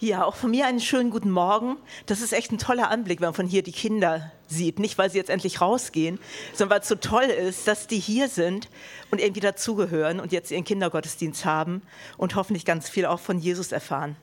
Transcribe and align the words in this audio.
Ja, 0.00 0.24
auch 0.24 0.34
von 0.34 0.50
mir 0.50 0.66
einen 0.66 0.80
schönen 0.80 1.10
guten 1.10 1.30
Morgen. 1.30 1.76
Das 2.06 2.20
ist 2.20 2.32
echt 2.32 2.50
ein 2.50 2.58
toller 2.58 2.90
Anblick, 2.90 3.20
wenn 3.20 3.28
man 3.28 3.34
von 3.34 3.46
hier 3.46 3.62
die 3.62 3.72
Kinder 3.72 4.32
sieht. 4.48 4.80
Nicht, 4.80 4.98
weil 4.98 5.08
sie 5.08 5.18
jetzt 5.18 5.30
endlich 5.30 5.60
rausgehen, 5.60 6.18
sondern 6.52 6.74
weil 6.74 6.80
es 6.80 6.88
so 6.88 6.96
toll 6.96 7.24
ist, 7.24 7.68
dass 7.68 7.86
die 7.86 8.00
hier 8.00 8.28
sind 8.28 8.68
und 9.12 9.20
irgendwie 9.20 9.40
dazugehören 9.40 10.18
und 10.18 10.32
jetzt 10.32 10.50
ihren 10.50 10.64
Kindergottesdienst 10.64 11.44
haben 11.44 11.80
und 12.16 12.34
hoffentlich 12.34 12.64
ganz 12.64 12.88
viel 12.88 13.06
auch 13.06 13.20
von 13.20 13.38
Jesus 13.38 13.70
erfahren. 13.70 14.16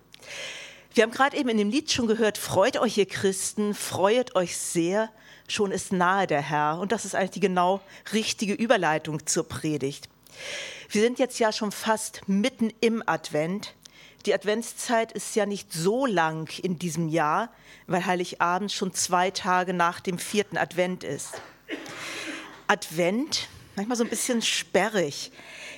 Wir 0.94 1.04
haben 1.04 1.12
gerade 1.12 1.38
eben 1.38 1.48
in 1.48 1.58
dem 1.58 1.70
Lied 1.70 1.90
schon 1.90 2.06
gehört, 2.06 2.38
freut 2.38 2.78
euch 2.78 2.98
ihr 2.98 3.06
Christen, 3.06 3.74
freut 3.74 4.36
euch 4.36 4.58
sehr, 4.58 5.10
schon 5.48 5.72
ist 5.72 5.94
nahe 5.94 6.28
der 6.28 6.42
Herr. 6.42 6.80
Und 6.80 6.92
das 6.92 7.06
ist 7.06 7.16
eigentlich 7.16 7.32
die 7.32 7.40
genau 7.40 7.80
richtige 8.12 8.54
Überleitung 8.54 9.26
zur 9.26 9.48
Predigt. 9.48 10.10
Wir 10.90 11.02
sind 11.02 11.18
jetzt 11.18 11.40
ja 11.40 11.54
schon 11.54 11.72
fast 11.72 12.28
mitten 12.28 12.74
im 12.82 13.02
Advent. 13.06 13.74
Die 14.26 14.34
Adventszeit 14.34 15.12
ist 15.14 15.36
ja 15.36 15.46
nicht 15.46 15.74
so 15.74 16.06
lang 16.06 16.48
in 16.60 16.78
diesem 16.78 17.10
Jahr, 17.10 17.50
weil 17.88 18.06
Heiligabend 18.06 18.72
schon 18.72 18.94
zwei 18.94 19.32
Tage 19.32 19.74
nach 19.74 20.00
dem 20.00 20.20
vierten 20.20 20.58
Advent 20.58 21.04
ist. 21.04 21.42
Advent, 22.68 23.48
manchmal 23.76 23.98
so 23.98 24.04
ein 24.04 24.10
bisschen 24.10 24.44
sperrig. 24.44 25.32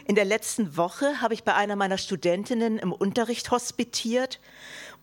In 0.06 0.16
der 0.16 0.26
letzten 0.26 0.76
Woche 0.76 1.22
habe 1.22 1.34
ich 1.34 1.44
bei 1.44 1.56
einer 1.56 1.78
meiner 1.78 1.98
Studentinnen 1.98 2.80
im 2.80 2.92
Unterricht 2.92 3.50
hospitiert 3.52 4.42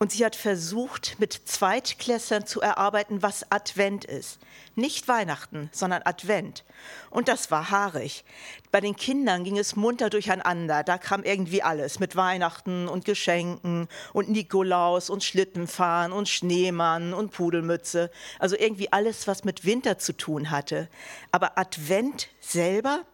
und 0.01 0.11
sie 0.13 0.25
hat 0.25 0.35
versucht, 0.35 1.17
mit 1.19 1.35
Zweitklässlern 1.45 2.47
zu 2.47 2.63
erarbeiten, 2.63 3.23
was 3.23 3.53
Advent 3.53 4.07
ist. 4.07 4.39
Nicht 4.75 5.09
Weihnachten, 5.09 5.69
sondern 5.73 6.01
Advent. 6.07 6.65
Und 7.11 7.29
das 7.29 7.51
war 7.51 7.71
haarig. 7.71 8.25
Bei 8.73 8.81
den 8.81 8.97
Kindern 8.97 9.45
ging 9.45 9.59
es 9.59 9.77
munter 9.77 10.09
durcheinander. 10.09 10.85
Da 10.85 10.97
kam 10.97 11.23
irgendwie 11.23 11.63
alles 11.63 12.01
mit 12.01 12.17
Weihnachten 12.17 12.89
und 12.89 13.05
Geschenken 13.05 13.89
und 14.15 14.31
Nikolaus 14.31 15.11
und 15.11 15.23
Schlittenfahren 15.23 16.13
und 16.13 16.31
Schneemann 16.31 17.13
und 17.13 17.33
Pudelmütze. 17.33 18.11
Also 18.39 18.57
irgendwie 18.57 18.91
alles, 18.91 19.27
was 19.27 19.45
mit 19.45 19.67
Winter 19.67 19.99
zu 19.99 20.17
tun 20.17 20.51
hatte. 20.51 20.89
Aber 21.31 21.59
Advent 21.59 22.29
selber, 22.41 23.05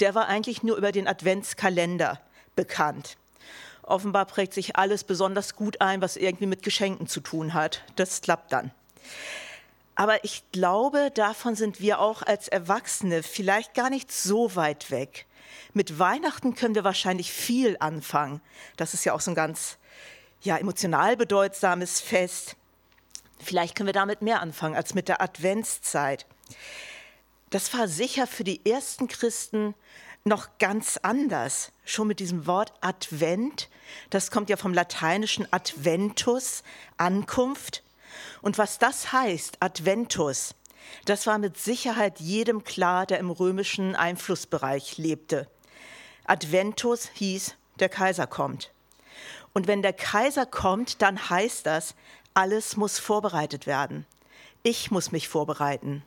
der 0.00 0.14
war 0.14 0.28
eigentlich 0.28 0.62
nur 0.62 0.76
über 0.76 0.92
den 0.92 1.08
Adventskalender 1.08 2.20
bekannt. 2.54 3.16
Offenbar 3.86 4.26
prägt 4.26 4.52
sich 4.52 4.76
alles 4.76 5.04
besonders 5.04 5.54
gut 5.54 5.80
ein, 5.80 6.02
was 6.02 6.16
irgendwie 6.16 6.46
mit 6.46 6.64
Geschenken 6.64 7.06
zu 7.06 7.20
tun 7.20 7.54
hat. 7.54 7.84
Das 7.94 8.20
klappt 8.20 8.52
dann. 8.52 8.72
Aber 9.94 10.24
ich 10.24 10.42
glaube, 10.52 11.10
davon 11.14 11.54
sind 11.54 11.80
wir 11.80 12.00
auch 12.00 12.22
als 12.22 12.48
Erwachsene 12.48 13.22
vielleicht 13.22 13.74
gar 13.74 13.88
nicht 13.88 14.12
so 14.12 14.54
weit 14.56 14.90
weg. 14.90 15.24
Mit 15.72 15.98
Weihnachten 15.98 16.54
können 16.54 16.74
wir 16.74 16.84
wahrscheinlich 16.84 17.32
viel 17.32 17.76
anfangen. 17.78 18.40
Das 18.76 18.92
ist 18.92 19.04
ja 19.04 19.14
auch 19.14 19.20
so 19.20 19.30
ein 19.30 19.36
ganz 19.36 19.78
ja, 20.42 20.58
emotional 20.58 21.16
bedeutsames 21.16 22.00
Fest. 22.00 22.56
Vielleicht 23.38 23.76
können 23.76 23.86
wir 23.86 23.92
damit 23.94 24.20
mehr 24.20 24.40
anfangen 24.40 24.74
als 24.74 24.94
mit 24.94 25.08
der 25.08 25.22
Adventszeit. 25.22 26.26
Das 27.50 27.72
war 27.72 27.86
sicher 27.86 28.26
für 28.26 28.44
die 28.44 28.66
ersten 28.66 29.06
Christen 29.06 29.74
noch 30.26 30.58
ganz 30.58 30.98
anders. 30.98 31.72
Schon 31.84 32.08
mit 32.08 32.20
diesem 32.20 32.46
Wort 32.46 32.72
Advent, 32.80 33.68
das 34.10 34.30
kommt 34.30 34.50
ja 34.50 34.56
vom 34.56 34.74
lateinischen 34.74 35.50
Adventus, 35.52 36.62
Ankunft. 36.96 37.82
Und 38.42 38.58
was 38.58 38.78
das 38.78 39.12
heißt, 39.12 39.58
Adventus, 39.60 40.54
das 41.04 41.26
war 41.26 41.38
mit 41.38 41.56
Sicherheit 41.56 42.20
jedem 42.20 42.64
klar, 42.64 43.06
der 43.06 43.18
im 43.18 43.30
römischen 43.30 43.96
Einflussbereich 43.96 44.98
lebte. 44.98 45.48
Adventus 46.24 47.08
hieß, 47.14 47.54
der 47.78 47.88
Kaiser 47.88 48.26
kommt. 48.26 48.72
Und 49.52 49.66
wenn 49.66 49.82
der 49.82 49.92
Kaiser 49.92 50.44
kommt, 50.44 51.02
dann 51.02 51.30
heißt 51.30 51.66
das, 51.66 51.94
alles 52.34 52.76
muss 52.76 52.98
vorbereitet 52.98 53.66
werden. 53.66 54.06
Ich 54.62 54.90
muss 54.90 55.12
mich 55.12 55.28
vorbereiten. 55.28 56.02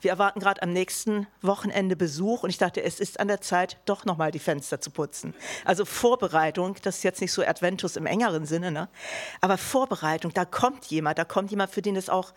Wir 0.00 0.10
erwarten 0.10 0.40
gerade 0.40 0.62
am 0.62 0.72
nächsten 0.72 1.26
Wochenende 1.42 1.96
Besuch 1.96 2.42
und 2.42 2.50
ich 2.50 2.58
dachte, 2.58 2.82
es 2.82 3.00
ist 3.00 3.18
an 3.18 3.28
der 3.28 3.40
Zeit, 3.40 3.78
doch 3.86 4.04
nochmal 4.04 4.30
die 4.30 4.38
Fenster 4.38 4.80
zu 4.80 4.90
putzen. 4.90 5.34
Also 5.64 5.84
Vorbereitung, 5.84 6.76
das 6.82 6.98
ist 6.98 7.02
jetzt 7.02 7.20
nicht 7.20 7.32
so 7.32 7.42
Adventus 7.42 7.96
im 7.96 8.06
engeren 8.06 8.44
Sinne, 8.44 8.70
ne? 8.70 8.88
aber 9.40 9.56
Vorbereitung, 9.56 10.32
da 10.34 10.44
kommt 10.44 10.84
jemand, 10.86 11.18
da 11.18 11.24
kommt 11.24 11.50
jemand, 11.50 11.70
für 11.70 11.82
den 11.82 11.96
es 11.96 12.10
auch 12.10 12.34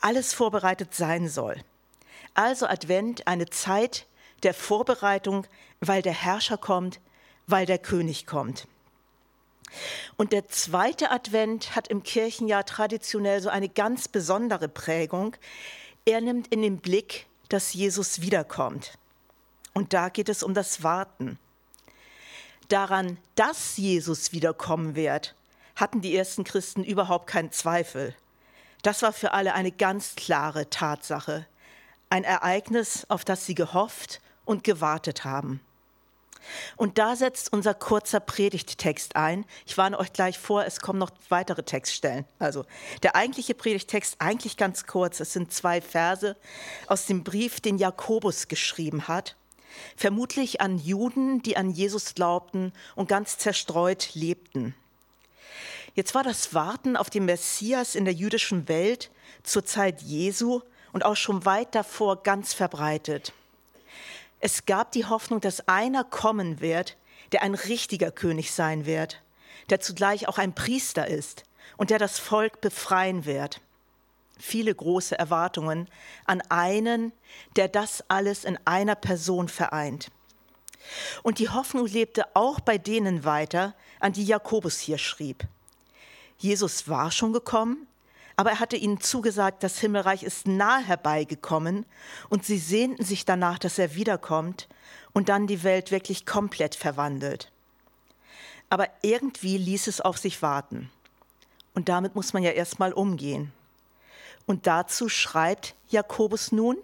alles 0.00 0.34
vorbereitet 0.34 0.94
sein 0.94 1.28
soll. 1.28 1.56
Also 2.34 2.66
Advent, 2.66 3.26
eine 3.26 3.46
Zeit 3.46 4.06
der 4.42 4.54
Vorbereitung, 4.54 5.46
weil 5.80 6.02
der 6.02 6.12
Herrscher 6.12 6.58
kommt, 6.58 7.00
weil 7.46 7.66
der 7.66 7.78
König 7.78 8.26
kommt. 8.26 8.68
Und 10.16 10.32
der 10.32 10.48
zweite 10.48 11.10
Advent 11.10 11.74
hat 11.76 11.88
im 11.88 12.02
Kirchenjahr 12.02 12.64
traditionell 12.64 13.40
so 13.40 13.48
eine 13.48 13.68
ganz 13.68 14.08
besondere 14.08 14.68
Prägung. 14.68 15.36
Er 16.08 16.22
nimmt 16.22 16.48
in 16.48 16.62
den 16.62 16.78
Blick, 16.78 17.26
dass 17.50 17.74
Jesus 17.74 18.22
wiederkommt. 18.22 18.96
Und 19.74 19.92
da 19.92 20.08
geht 20.08 20.30
es 20.30 20.42
um 20.42 20.54
das 20.54 20.82
Warten. 20.82 21.38
Daran, 22.68 23.18
dass 23.34 23.76
Jesus 23.76 24.32
wiederkommen 24.32 24.94
wird, 24.94 25.34
hatten 25.76 26.00
die 26.00 26.16
ersten 26.16 26.44
Christen 26.44 26.82
überhaupt 26.82 27.26
keinen 27.26 27.52
Zweifel. 27.52 28.16
Das 28.80 29.02
war 29.02 29.12
für 29.12 29.32
alle 29.32 29.52
eine 29.52 29.70
ganz 29.70 30.14
klare 30.16 30.70
Tatsache, 30.70 31.44
ein 32.08 32.24
Ereignis, 32.24 33.04
auf 33.10 33.22
das 33.26 33.44
sie 33.44 33.54
gehofft 33.54 34.22
und 34.46 34.64
gewartet 34.64 35.26
haben. 35.26 35.60
Und 36.76 36.98
da 36.98 37.16
setzt 37.16 37.52
unser 37.52 37.74
kurzer 37.74 38.20
Predigttext 38.20 39.16
ein. 39.16 39.44
Ich 39.66 39.76
warne 39.76 39.98
euch 39.98 40.12
gleich 40.12 40.38
vor, 40.38 40.64
es 40.64 40.80
kommen 40.80 40.98
noch 40.98 41.10
weitere 41.28 41.62
Textstellen. 41.62 42.24
Also 42.38 42.64
der 43.02 43.16
eigentliche 43.16 43.54
Predigttext 43.54 44.16
eigentlich 44.18 44.56
ganz 44.56 44.86
kurz. 44.86 45.20
Es 45.20 45.32
sind 45.32 45.52
zwei 45.52 45.80
Verse 45.80 46.36
aus 46.86 47.06
dem 47.06 47.24
Brief, 47.24 47.60
den 47.60 47.78
Jakobus 47.78 48.48
geschrieben 48.48 49.08
hat. 49.08 49.36
Vermutlich 49.96 50.60
an 50.60 50.78
Juden, 50.78 51.42
die 51.42 51.56
an 51.56 51.70
Jesus 51.70 52.14
glaubten 52.14 52.72
und 52.94 53.08
ganz 53.08 53.38
zerstreut 53.38 54.14
lebten. 54.14 54.74
Jetzt 55.94 56.14
war 56.14 56.22
das 56.22 56.54
Warten 56.54 56.96
auf 56.96 57.10
den 57.10 57.24
Messias 57.24 57.94
in 57.94 58.04
der 58.04 58.14
jüdischen 58.14 58.68
Welt 58.68 59.10
zur 59.42 59.64
Zeit 59.64 60.02
Jesu 60.02 60.60
und 60.92 61.04
auch 61.04 61.16
schon 61.16 61.44
weit 61.44 61.74
davor 61.74 62.22
ganz 62.22 62.54
verbreitet. 62.54 63.32
Es 64.40 64.66
gab 64.66 64.92
die 64.92 65.04
Hoffnung, 65.04 65.40
dass 65.40 65.66
einer 65.68 66.04
kommen 66.04 66.60
wird, 66.60 66.96
der 67.32 67.42
ein 67.42 67.54
richtiger 67.54 68.10
König 68.10 68.52
sein 68.52 68.86
wird, 68.86 69.22
der 69.70 69.80
zugleich 69.80 70.28
auch 70.28 70.38
ein 70.38 70.54
Priester 70.54 71.06
ist 71.06 71.42
und 71.76 71.90
der 71.90 71.98
das 71.98 72.18
Volk 72.18 72.60
befreien 72.60 73.24
wird. 73.24 73.60
Viele 74.38 74.72
große 74.72 75.18
Erwartungen 75.18 75.88
an 76.24 76.40
einen, 76.48 77.12
der 77.56 77.68
das 77.68 78.04
alles 78.08 78.44
in 78.44 78.58
einer 78.64 78.94
Person 78.94 79.48
vereint. 79.48 80.10
Und 81.22 81.40
die 81.40 81.48
Hoffnung 81.48 81.86
lebte 81.86 82.24
auch 82.34 82.60
bei 82.60 82.78
denen 82.78 83.24
weiter, 83.24 83.74
an 83.98 84.12
die 84.12 84.24
Jakobus 84.24 84.78
hier 84.78 84.98
schrieb. 84.98 85.46
Jesus 86.38 86.88
war 86.88 87.10
schon 87.10 87.32
gekommen, 87.32 87.88
aber 88.38 88.50
er 88.50 88.60
hatte 88.60 88.76
ihnen 88.76 89.00
zugesagt, 89.00 89.64
das 89.64 89.80
Himmelreich 89.80 90.22
ist 90.22 90.46
nahe 90.46 90.80
herbeigekommen 90.80 91.84
und 92.28 92.44
sie 92.44 92.58
sehnten 92.58 93.04
sich 93.04 93.24
danach, 93.24 93.58
dass 93.58 93.80
er 93.80 93.96
wiederkommt 93.96 94.68
und 95.12 95.28
dann 95.28 95.48
die 95.48 95.64
Welt 95.64 95.90
wirklich 95.90 96.24
komplett 96.24 96.76
verwandelt. 96.76 97.50
Aber 98.70 98.88
irgendwie 99.02 99.58
ließ 99.58 99.88
es 99.88 100.00
auf 100.00 100.18
sich 100.18 100.40
warten. 100.40 100.88
Und 101.74 101.88
damit 101.88 102.14
muss 102.14 102.32
man 102.32 102.44
ja 102.44 102.52
erstmal 102.52 102.92
umgehen. 102.92 103.52
Und 104.46 104.68
dazu 104.68 105.08
schreibt 105.08 105.74
Jakobus 105.88 106.52
nun, 106.52 106.76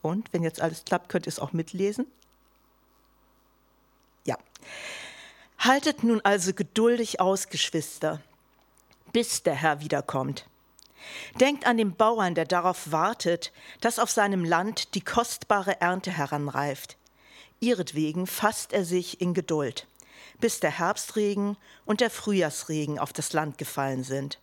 und 0.00 0.32
wenn 0.32 0.42
jetzt 0.42 0.62
alles 0.62 0.86
klappt, 0.86 1.10
könnt 1.10 1.26
ihr 1.26 1.32
es 1.32 1.38
auch 1.38 1.52
mitlesen. 1.52 2.06
Ja. 4.24 4.38
Haltet 5.58 6.02
nun 6.02 6.22
also 6.22 6.54
geduldig 6.54 7.20
aus, 7.20 7.50
Geschwister 7.50 8.22
bis 9.16 9.42
der 9.42 9.54
Herr 9.54 9.80
wiederkommt. 9.80 10.44
Denkt 11.40 11.66
an 11.66 11.78
den 11.78 11.96
Bauern, 11.96 12.34
der 12.34 12.44
darauf 12.44 12.92
wartet, 12.92 13.50
dass 13.80 13.98
auf 13.98 14.10
seinem 14.10 14.44
Land 14.44 14.94
die 14.94 15.00
kostbare 15.00 15.80
Ernte 15.80 16.10
heranreift. 16.10 16.98
Ihretwegen 17.58 18.26
fasst 18.26 18.74
er 18.74 18.84
sich 18.84 19.22
in 19.22 19.32
Geduld, 19.32 19.86
bis 20.38 20.60
der 20.60 20.70
Herbstregen 20.70 21.56
und 21.86 22.02
der 22.02 22.10
Frühjahrsregen 22.10 22.98
auf 22.98 23.14
das 23.14 23.32
Land 23.32 23.56
gefallen 23.56 24.04
sind. 24.04 24.38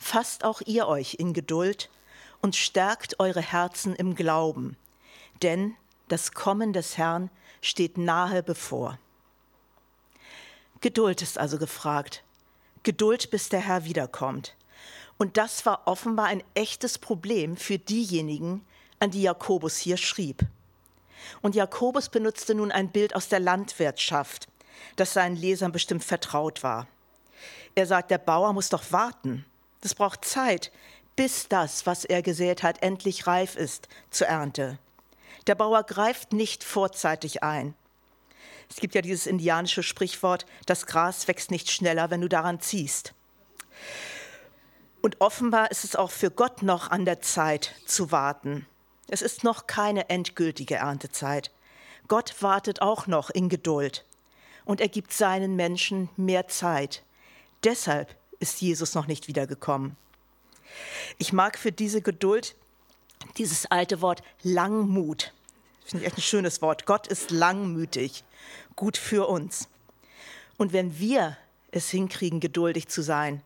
Fasst 0.00 0.42
auch 0.42 0.62
ihr 0.62 0.88
euch 0.88 1.14
in 1.20 1.32
Geduld 1.32 1.88
und 2.40 2.56
stärkt 2.56 3.20
eure 3.20 3.40
Herzen 3.40 3.94
im 3.94 4.16
Glauben, 4.16 4.76
denn 5.42 5.76
das 6.08 6.32
Kommen 6.32 6.72
des 6.72 6.98
Herrn 6.98 7.30
steht 7.60 7.98
nahe 7.98 8.42
bevor. 8.42 8.98
Geduld 10.80 11.22
ist 11.22 11.38
also 11.38 11.56
gefragt, 11.56 12.24
Geduld, 12.82 13.30
bis 13.30 13.48
der 13.48 13.60
Herr 13.60 13.84
wiederkommt. 13.84 14.54
Und 15.18 15.36
das 15.36 15.64
war 15.66 15.82
offenbar 15.86 16.26
ein 16.26 16.42
echtes 16.54 16.98
Problem 16.98 17.56
für 17.56 17.78
diejenigen, 17.78 18.64
an 18.98 19.10
die 19.10 19.22
Jakobus 19.22 19.76
hier 19.76 19.96
schrieb. 19.96 20.44
Und 21.40 21.54
Jakobus 21.54 22.08
benutzte 22.08 22.54
nun 22.54 22.72
ein 22.72 22.90
Bild 22.90 23.14
aus 23.14 23.28
der 23.28 23.40
Landwirtschaft, 23.40 24.48
das 24.96 25.12
seinen 25.12 25.36
Lesern 25.36 25.72
bestimmt 25.72 26.04
vertraut 26.04 26.62
war. 26.62 26.88
Er 27.74 27.86
sagt, 27.86 28.10
der 28.10 28.18
Bauer 28.18 28.52
muss 28.52 28.68
doch 28.68 28.90
warten. 28.90 29.44
Das 29.80 29.94
braucht 29.94 30.24
Zeit, 30.24 30.72
bis 31.16 31.48
das, 31.48 31.86
was 31.86 32.04
er 32.04 32.22
gesät 32.22 32.62
hat, 32.62 32.82
endlich 32.82 33.26
reif 33.26 33.56
ist 33.56 33.88
zur 34.10 34.26
Ernte. 34.26 34.78
Der 35.46 35.54
Bauer 35.54 35.82
greift 35.84 36.32
nicht 36.32 36.64
vorzeitig 36.64 37.42
ein. 37.42 37.74
Es 38.72 38.80
gibt 38.80 38.94
ja 38.94 39.02
dieses 39.02 39.26
indianische 39.26 39.82
Sprichwort, 39.82 40.46
das 40.64 40.86
Gras 40.86 41.28
wächst 41.28 41.50
nicht 41.50 41.70
schneller, 41.70 42.10
wenn 42.10 42.22
du 42.22 42.28
daran 42.28 42.58
ziehst. 42.58 43.12
Und 45.02 45.20
offenbar 45.20 45.70
ist 45.70 45.84
es 45.84 45.94
auch 45.94 46.10
für 46.10 46.30
Gott 46.30 46.62
noch 46.62 46.90
an 46.90 47.04
der 47.04 47.20
Zeit 47.20 47.74
zu 47.84 48.12
warten. 48.12 48.66
Es 49.08 49.20
ist 49.20 49.44
noch 49.44 49.66
keine 49.66 50.08
endgültige 50.08 50.76
Erntezeit. 50.76 51.50
Gott 52.08 52.36
wartet 52.40 52.80
auch 52.80 53.06
noch 53.06 53.28
in 53.28 53.50
Geduld 53.50 54.06
und 54.64 54.80
er 54.80 54.88
gibt 54.88 55.12
seinen 55.12 55.54
Menschen 55.54 56.08
mehr 56.16 56.48
Zeit. 56.48 57.02
Deshalb 57.64 58.16
ist 58.40 58.62
Jesus 58.62 58.94
noch 58.94 59.06
nicht 59.06 59.28
wiedergekommen. 59.28 59.98
Ich 61.18 61.34
mag 61.34 61.58
für 61.58 61.72
diese 61.72 62.00
Geduld 62.00 62.56
dieses 63.36 63.70
alte 63.70 64.00
Wort 64.00 64.22
Langmut. 64.42 65.34
Finde 65.84 66.04
ich 66.04 66.08
echt 66.08 66.18
ein 66.18 66.22
schönes 66.22 66.62
Wort. 66.62 66.86
Gott 66.86 67.06
ist 67.06 67.30
langmütig, 67.30 68.24
gut 68.76 68.96
für 68.96 69.28
uns. 69.28 69.68
Und 70.56 70.72
wenn 70.72 70.98
wir 70.98 71.36
es 71.70 71.90
hinkriegen, 71.90 72.40
geduldig 72.40 72.88
zu 72.88 73.02
sein, 73.02 73.42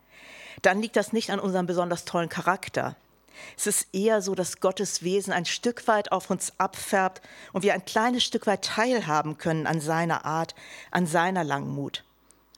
dann 0.63 0.81
liegt 0.81 0.97
das 0.97 1.13
nicht 1.13 1.31
an 1.31 1.41
unserem 1.41 1.67
besonders 1.67 2.05
tollen 2.05 2.29
Charakter. 2.29 2.97
Es 3.57 3.67
ist 3.67 3.89
eher 3.93 4.23
so, 4.23 4.35
dass 4.35 4.61
Gottes 4.61 5.03
Wesen 5.03 5.33
ein 5.33 5.45
Stück 5.45 5.87
weit 5.89 6.13
auf 6.13 6.31
uns 6.31 6.53
abfärbt 6.59 7.21
und 7.53 7.63
wir 7.63 7.75
ein 7.75 7.85
kleines 7.85 8.25
Stück 8.25 8.47
weit 8.47 8.65
teilhaben 8.65 9.39
können 9.39 9.67
an 9.67 9.81
seiner 9.81 10.25
Art, 10.25 10.55
an 10.91 11.07
seiner 11.07 11.45
Langmut. 11.45 12.05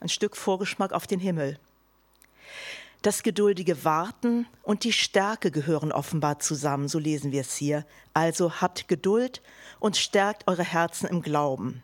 Ein 0.01 0.09
Stück 0.09 0.37
Vorgeschmack 0.37 0.93
auf 0.93 1.07
den 1.07 1.21
Himmel. 1.21 1.59
Das 3.03 3.23
geduldige 3.23 3.85
Warten 3.85 4.47
und 4.63 4.83
die 4.83 4.93
Stärke 4.93 5.51
gehören 5.51 5.93
offenbar 5.93 6.41
zusammen, 6.41 6.89
so 6.89 6.99
lesen 6.99 7.31
wir 7.31 7.43
es 7.43 7.57
hier. 7.57 7.87
Also 8.13 8.61
habt 8.61 8.89
Geduld 8.89 9.41
und 9.79 9.97
stärkt 9.97 10.49
eure 10.49 10.65
Herzen 10.65 11.07
im 11.07 11.23
Glauben. 11.23 11.83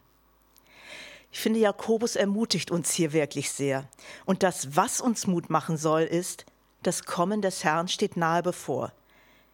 Ich 1.30 1.40
finde, 1.40 1.60
Jakobus 1.60 2.16
ermutigt 2.16 2.70
uns 2.70 2.92
hier 2.92 3.12
wirklich 3.12 3.50
sehr. 3.50 3.88
Und 4.24 4.42
das, 4.42 4.76
was 4.76 5.00
uns 5.00 5.26
Mut 5.26 5.50
machen 5.50 5.76
soll, 5.76 6.02
ist, 6.02 6.46
das 6.82 7.04
Kommen 7.04 7.42
des 7.42 7.64
Herrn 7.64 7.88
steht 7.88 8.16
nahe 8.16 8.42
bevor. 8.42 8.92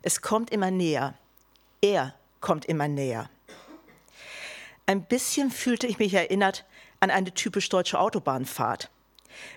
Es 0.03 0.21
kommt 0.23 0.51
immer 0.51 0.71
näher. 0.71 1.15
Er 1.83 2.15
kommt 2.41 2.65
immer 2.65 2.89
näher. 2.89 3.31
Ein 4.87 5.05
bisschen 5.05 5.51
fühlte 5.51 5.87
ich 5.87 5.99
mich 5.99 6.15
erinnert 6.15 6.65
an 7.01 7.11
eine 7.11 7.33
typisch 7.33 7.69
deutsche 7.69 7.99
Autobahnfahrt. 7.99 8.91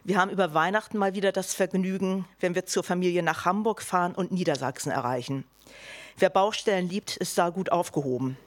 Wir 0.04 0.18
haben 0.18 0.32
über 0.32 0.54
Weihnachten 0.54 0.98
mal 0.98 1.16
wieder 1.16 1.32
das 1.32 1.54
Vergnügen, 1.54 2.26
wenn 2.40 2.56
wir 2.56 2.66
zur 2.66 2.84
Familie 2.84 3.24
nach 3.24 3.46
Hamburg 3.46 3.82
fahren 3.82 4.16
und 4.16 4.32
Niedersachsen 4.32 4.92
erreichen. 4.92 5.46
Wer 6.18 6.30
Baustellen 6.30 6.88
liebt, 6.90 7.18
ist 7.18 7.38
da 7.38 7.50
gut 7.50 7.72
aufgehoben. 7.72 8.38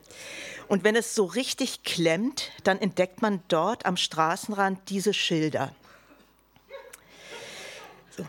Und 0.69 0.85
wenn 0.85 0.97
es 0.97 1.15
so 1.15 1.25
richtig 1.25 1.83
klemmt, 1.83 2.51
dann 2.65 2.81
entdeckt 2.81 3.23
man 3.23 3.43
dort 3.49 3.87
am 3.87 3.97
Straßenrand 3.97 4.91
diese 4.91 5.15
Schilder. 5.15 5.73
So. 8.17 8.27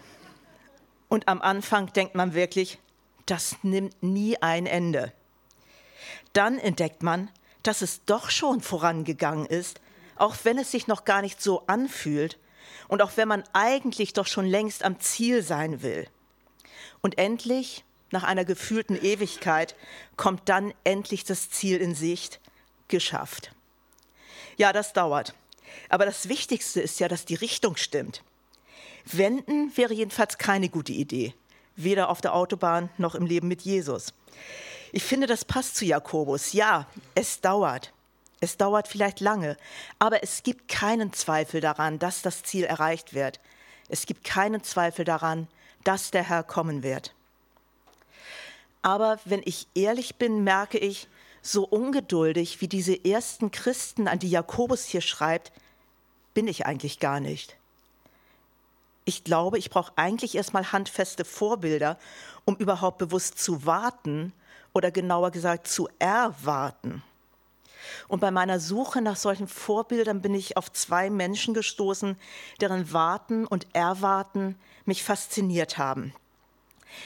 Und 1.10 1.28
am 1.28 1.42
Anfang 1.42 1.92
denkt 1.94 2.16
man 2.16 2.34
wirklich, 2.34 2.78
das 3.26 3.58
nimmt 3.64 4.02
nie 4.02 4.38
ein 4.42 4.66
Ende. 4.66 5.12
Dann 6.34 6.60
entdeckt 6.60 7.04
man, 7.04 7.30
dass 7.64 7.82
es 7.82 8.06
doch 8.06 8.30
schon 8.30 8.62
vorangegangen 8.62 9.46
ist, 9.46 9.82
auch 10.16 10.36
wenn 10.44 10.58
es 10.58 10.72
sich 10.72 10.88
noch 10.88 11.06
gar 11.06 11.22
nicht 11.22 11.42
so 11.42 11.64
anfühlt 11.68 12.38
und 12.88 13.02
auch 13.02 13.12
wenn 13.16 13.28
man 13.28 13.44
eigentlich 13.54 14.14
doch 14.14 14.28
schon 14.28 14.46
längst 14.46 14.84
am 14.84 15.00
Ziel 15.00 15.44
sein 15.44 15.82
will. 15.82 16.08
Und 17.02 17.18
endlich, 17.18 17.84
nach 18.12 18.24
einer 18.24 18.46
gefühlten 18.46 19.02
Ewigkeit, 19.02 19.76
kommt 20.16 20.50
dann 20.50 20.74
endlich 20.84 21.24
das 21.24 21.50
Ziel 21.50 21.78
in 21.78 21.96
Sicht, 21.96 22.40
geschafft. 22.88 23.52
Ja, 24.58 24.74
das 24.74 24.94
dauert. 24.94 25.34
Aber 25.90 26.06
das 26.06 26.30
Wichtigste 26.30 26.82
ist 26.82 27.00
ja, 27.00 27.08
dass 27.08 27.26
die 27.26 27.36
Richtung 27.36 27.78
stimmt. 27.78 28.24
Wenden 29.06 29.76
wäre 29.76 29.94
jedenfalls 29.94 30.38
keine 30.38 30.70
gute 30.70 30.92
Idee, 30.92 31.34
weder 31.76 32.10
auf 32.10 32.22
der 32.22 32.34
Autobahn 32.34 32.90
noch 32.98 33.16
im 33.16 33.26
Leben 33.26 33.48
mit 33.48 33.62
Jesus. 33.62 34.14
Ich 34.92 35.04
finde, 35.04 35.28
das 35.28 35.46
passt 35.46 35.76
zu 35.76 35.86
Jakobus. 35.86 36.54
Ja, 36.54 36.88
es 37.16 37.42
dauert. 37.42 37.94
Es 38.40 38.58
dauert 38.58 38.88
vielleicht 38.88 39.20
lange, 39.20 39.58
aber 39.98 40.22
es 40.24 40.44
gibt 40.44 40.68
keinen 40.68 41.12
Zweifel 41.12 41.60
daran, 41.60 41.98
dass 41.98 42.22
das 42.22 42.44
Ziel 42.44 42.66
erreicht 42.66 43.14
wird. 43.14 43.40
Es 43.90 44.06
gibt 44.06 44.24
keinen 44.24 44.64
Zweifel 44.64 45.06
daran, 45.06 45.48
dass 45.84 46.12
der 46.12 46.24
Herr 46.24 46.44
kommen 46.44 46.84
wird. 46.84 47.14
Aber 48.82 49.20
wenn 49.26 49.42
ich 49.44 49.68
ehrlich 49.74 50.18
bin, 50.18 50.44
merke 50.44 50.78
ich, 50.78 51.08
so 51.42 51.64
ungeduldig 51.64 52.62
wie 52.62 52.68
diese 52.68 53.06
ersten 53.06 53.52
Christen, 53.52 54.08
an 54.08 54.20
die 54.20 54.30
Jakobus 54.30 54.86
hier 54.86 55.02
schreibt, 55.02 55.52
bin 56.34 56.48
ich 56.48 56.66
eigentlich 56.66 57.00
gar 57.00 57.20
nicht. 57.20 57.56
Ich 59.06 59.24
glaube, 59.24 59.58
ich 59.58 59.70
brauche 59.70 59.94
eigentlich 59.96 60.36
erstmal 60.36 60.72
handfeste 60.74 61.24
Vorbilder, 61.24 61.98
um 62.44 62.58
überhaupt 62.58 62.98
bewusst 62.98 63.40
zu 63.40 63.66
warten 63.66 64.34
oder 64.74 64.92
genauer 64.92 65.32
gesagt 65.32 65.68
zu 65.68 65.88
erwarten. 66.00 67.02
Und 68.08 68.20
bei 68.20 68.32
meiner 68.32 68.60
Suche 68.60 69.02
nach 69.02 69.16
solchen 69.16 69.48
Vorbildern 69.48 70.22
bin 70.22 70.34
ich 70.34 70.58
auf 70.58 70.72
zwei 70.72 71.10
Menschen 71.10 71.54
gestoßen, 71.54 72.18
deren 72.62 72.92
Warten 72.94 73.46
und 73.46 73.68
Erwarten 73.74 74.56
mich 74.86 75.04
fasziniert 75.04 75.78
haben. 75.78 76.14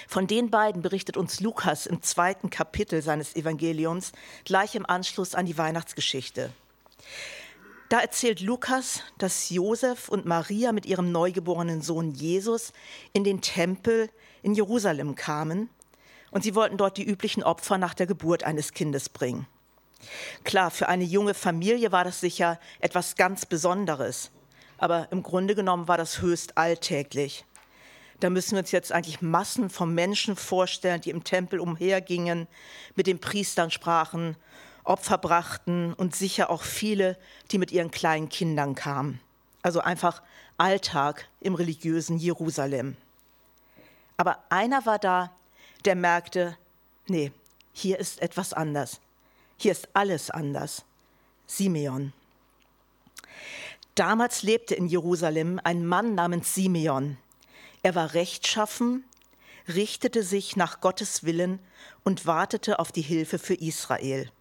Von 0.07 0.27
den 0.27 0.49
beiden 0.49 0.81
berichtet 0.81 1.17
uns 1.17 1.39
Lukas 1.39 1.85
im 1.85 2.01
zweiten 2.01 2.49
Kapitel 2.49 3.01
seines 3.01 3.35
Evangeliums, 3.35 4.11
gleich 4.45 4.75
im 4.75 4.85
Anschluss 4.85 5.35
an 5.35 5.45
die 5.45 5.57
Weihnachtsgeschichte. 5.57 6.51
Da 7.89 7.99
erzählt 7.99 8.39
Lukas, 8.39 9.01
dass 9.17 9.49
Josef 9.49 10.07
und 10.07 10.25
Maria 10.25 10.71
mit 10.71 10.85
ihrem 10.85 11.11
neugeborenen 11.11 11.81
Sohn 11.81 12.11
Jesus 12.11 12.71
in 13.11 13.25
den 13.25 13.41
Tempel 13.41 14.09
in 14.43 14.53
Jerusalem 14.53 15.15
kamen 15.15 15.69
und 16.31 16.43
sie 16.43 16.55
wollten 16.55 16.77
dort 16.77 16.95
die 16.95 17.03
üblichen 17.03 17.43
Opfer 17.43 17.77
nach 17.77 17.93
der 17.93 18.07
Geburt 18.07 18.43
eines 18.43 18.71
Kindes 18.71 19.09
bringen. 19.09 19.45
Klar, 20.43 20.71
für 20.71 20.87
eine 20.87 21.03
junge 21.03 21.33
Familie 21.33 21.91
war 21.91 22.03
das 22.03 22.19
sicher 22.19 22.59
etwas 22.79 23.15
ganz 23.15 23.45
Besonderes, 23.45 24.31
aber 24.77 25.07
im 25.11 25.23
Grunde 25.23 25.55
genommen 25.55 25.87
war 25.87 25.97
das 25.97 26.21
höchst 26.21 26.57
alltäglich. 26.57 27.45
Da 28.19 28.29
müssen 28.29 28.51
wir 28.51 28.59
uns 28.59 28.71
jetzt 28.71 28.91
eigentlich 28.91 29.21
Massen 29.21 29.69
von 29.69 29.93
Menschen 29.93 30.35
vorstellen, 30.35 31.01
die 31.01 31.09
im 31.09 31.23
Tempel 31.23 31.59
umhergingen, 31.59 32.47
mit 32.95 33.07
den 33.07 33.19
Priestern 33.19 33.71
sprachen, 33.71 34.35
Opfer 34.83 35.17
brachten 35.17 35.93
und 35.93 36.15
sicher 36.15 36.49
auch 36.49 36.63
viele, 36.63 37.17
die 37.51 37.57
mit 37.57 37.71
ihren 37.71 37.91
kleinen 37.91 38.29
Kindern 38.29 38.75
kamen. 38.75 39.19
Also 39.63 39.79
einfach 39.81 40.21
Alltag 40.57 41.27
im 41.39 41.55
religiösen 41.55 42.17
Jerusalem. 42.17 42.95
Aber 44.17 44.43
einer 44.49 44.85
war 44.85 44.99
da, 44.99 45.31
der 45.85 45.95
merkte, 45.95 46.55
nee, 47.07 47.31
hier 47.73 47.97
ist 47.97 48.21
etwas 48.21 48.53
anders. 48.53 48.99
Hier 49.61 49.73
ist 49.73 49.89
alles 49.93 50.31
anders. 50.31 50.85
Simeon. 51.45 52.13
Damals 53.93 54.41
lebte 54.41 54.73
in 54.73 54.87
Jerusalem 54.87 55.61
ein 55.63 55.85
Mann 55.85 56.15
namens 56.15 56.55
Simeon. 56.55 57.19
Er 57.83 57.93
war 57.93 58.15
rechtschaffen, 58.15 59.03
richtete 59.67 60.23
sich 60.23 60.55
nach 60.55 60.81
Gottes 60.81 61.25
Willen 61.25 61.59
und 62.03 62.25
wartete 62.25 62.79
auf 62.79 62.91
die 62.91 63.03
Hilfe 63.03 63.37
für 63.37 63.53
Israel. 63.53 64.31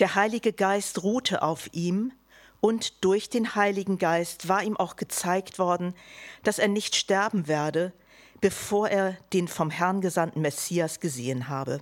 Der 0.00 0.16
Heilige 0.16 0.52
Geist 0.52 1.04
ruhte 1.04 1.42
auf 1.42 1.68
ihm, 1.72 2.10
und 2.60 3.04
durch 3.04 3.30
den 3.30 3.54
Heiligen 3.54 3.98
Geist 3.98 4.48
war 4.48 4.64
ihm 4.64 4.76
auch 4.76 4.96
gezeigt 4.96 5.60
worden, 5.60 5.94
dass 6.42 6.58
er 6.58 6.66
nicht 6.66 6.96
sterben 6.96 7.46
werde, 7.46 7.92
bevor 8.40 8.88
er 8.88 9.16
den 9.32 9.46
vom 9.46 9.70
Herrn 9.70 10.00
gesandten 10.00 10.40
Messias 10.40 10.98
gesehen 10.98 11.48
habe. 11.48 11.80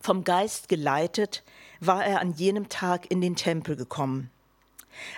Vom 0.00 0.24
Geist 0.24 0.68
geleitet 0.68 1.42
war 1.80 2.04
er 2.04 2.20
an 2.20 2.32
jenem 2.32 2.68
Tag 2.68 3.10
in 3.10 3.20
den 3.20 3.36
Tempel 3.36 3.76
gekommen. 3.76 4.30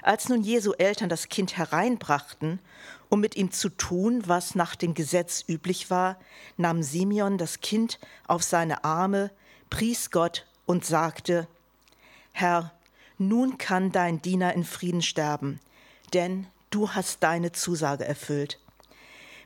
Als 0.02 0.28
nun 0.28 0.42
Jesu 0.42 0.72
Eltern 0.72 1.08
das 1.08 1.28
Kind 1.28 1.56
hereinbrachten, 1.56 2.60
um 3.08 3.20
mit 3.20 3.36
ihm 3.36 3.50
zu 3.50 3.68
tun, 3.68 4.22
was 4.26 4.54
nach 4.54 4.74
dem 4.74 4.94
Gesetz 4.94 5.44
üblich 5.48 5.90
war, 5.90 6.18
nahm 6.56 6.82
Simeon 6.82 7.38
das 7.38 7.60
Kind 7.60 7.98
auf 8.26 8.42
seine 8.42 8.84
Arme, 8.84 9.30
pries 9.70 10.10
Gott 10.10 10.46
und 10.64 10.84
sagte, 10.84 11.46
Herr, 12.32 12.72
nun 13.18 13.58
kann 13.58 13.92
dein 13.92 14.20
Diener 14.20 14.52
in 14.54 14.64
Frieden 14.64 15.02
sterben, 15.02 15.60
denn 16.12 16.46
du 16.70 16.90
hast 16.90 17.22
deine 17.22 17.52
Zusage 17.52 18.04
erfüllt. 18.04 18.58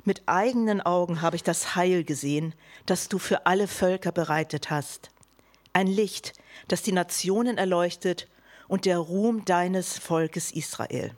Mit 0.05 0.23
eigenen 0.27 0.81
Augen 0.81 1.21
habe 1.21 1.37
ich 1.37 1.43
das 1.43 1.75
Heil 1.77 2.05
gesehen, 2.05 2.55
das 2.87 3.09
du 3.09 3.19
für 3.19 3.47
alle 3.47 3.69
Völker 3.69 4.13
bereitet 4.13 4.71
hast. 4.71 5.11
Ein 5.73 5.87
Licht, 5.87 6.33
das 6.69 6.83
die 6.83 6.93
Nationen 6.93 7.59
erleuchtet 7.59 8.27
und 8.67 8.87
der 8.87 8.99
Ruhm 8.99 9.45
deines 9.45 9.99
Volkes 9.99 10.53
Israel. 10.53 11.13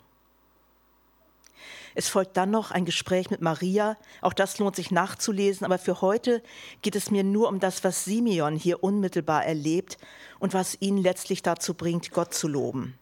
Es 1.94 2.08
folgt 2.08 2.36
dann 2.36 2.50
noch 2.50 2.70
ein 2.70 2.84
Gespräch 2.84 3.30
mit 3.30 3.42
Maria. 3.42 3.96
Auch 4.22 4.32
das 4.32 4.58
lohnt 4.58 4.76
sich 4.76 4.90
nachzulesen. 4.90 5.64
Aber 5.64 5.78
für 5.78 6.00
heute 6.00 6.42
geht 6.80 6.96
es 6.96 7.10
mir 7.10 7.22
nur 7.22 7.48
um 7.48 7.60
das, 7.60 7.84
was 7.84 8.04
Simeon 8.04 8.56
hier 8.56 8.82
unmittelbar 8.82 9.44
erlebt 9.44 9.98
und 10.38 10.54
was 10.54 10.76
ihn 10.80 10.96
letztlich 10.96 11.42
dazu 11.42 11.74
bringt, 11.74 12.10
Gott 12.10 12.32
zu 12.32 12.48
loben. 12.48 12.98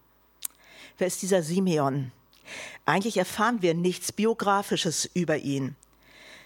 Wer 0.99 1.07
ist 1.07 1.23
dieser 1.23 1.43
Simeon? 1.43 2.13
Eigentlich 2.87 3.17
erfahren 3.17 3.63
wir 3.63 3.75
nichts 3.75 4.13
Biografisches 4.13 5.11
über 5.15 5.39
ihn. 5.39 5.77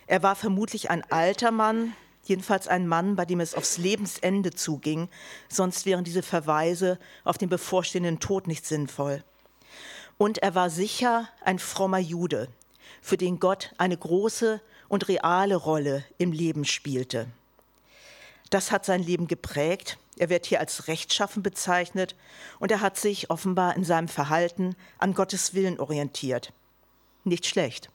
Er 0.06 0.23
war 0.23 0.37
vermutlich 0.37 0.90
ein 0.90 1.02
alter 1.11 1.50
Mann, 1.50 1.94
jedenfalls 2.25 2.68
ein 2.68 2.87
Mann, 2.87 3.16
bei 3.16 3.25
dem 3.25 3.40
es 3.40 3.54
aufs 3.54 3.78
Lebensende 3.78 4.52
zuging, 4.52 5.08
sonst 5.49 5.87
wären 5.87 6.04
diese 6.04 6.23
Verweise 6.23 6.99
auf 7.25 7.38
den 7.38 7.49
bevorstehenden 7.49 8.20
Tod 8.20 8.46
nicht 8.46 8.66
sinnvoll. 8.66 9.23
Und 10.18 10.38
er 10.38 10.54
war 10.54 10.70
sicher 10.70 11.28
ein 11.42 11.58
frommer 11.58 11.99
Jude, 11.99 12.49
für 13.00 13.16
den 13.16 13.40
Gott 13.40 13.73
eine 13.78 13.96
große 13.96 14.61
und 14.88 15.08
reale 15.08 15.56
Rolle 15.56 16.04
im 16.18 16.32
Leben 16.32 16.64
spielte. 16.64 17.26
Das 18.50 18.70
hat 18.70 18.84
sein 18.84 19.02
Leben 19.02 19.26
geprägt. 19.26 19.99
Er 20.16 20.28
wird 20.28 20.47
hier 20.47 20.61
als 20.61 20.87
rechtschaffen 20.87 21.42
bezeichnet 21.42 22.14
und 22.61 22.71
er 22.71 22.80
hat 22.80 22.97
sich 22.97 23.30
offenbar 23.30 23.76
in 23.76 23.85
seinem 23.85 24.09
Verhalten 24.09 24.76
an 24.99 25.14
Gottes 25.14 25.54
Willen 25.54 25.80
orientiert. 25.80 26.52
Nicht 27.25 27.47
schlecht. 27.47 27.90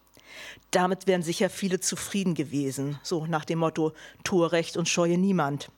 Damit 0.72 1.08
wären 1.08 1.24
sicher 1.24 1.50
viele 1.50 1.80
zufrieden 1.80 2.36
gewesen, 2.36 3.00
so 3.04 3.26
nach 3.26 3.46
dem 3.46 3.60
Motto, 3.60 3.94
tue 4.24 4.52
Recht 4.52 4.78
und 4.78 4.88
scheue 4.88 5.18
niemand. 5.18 5.72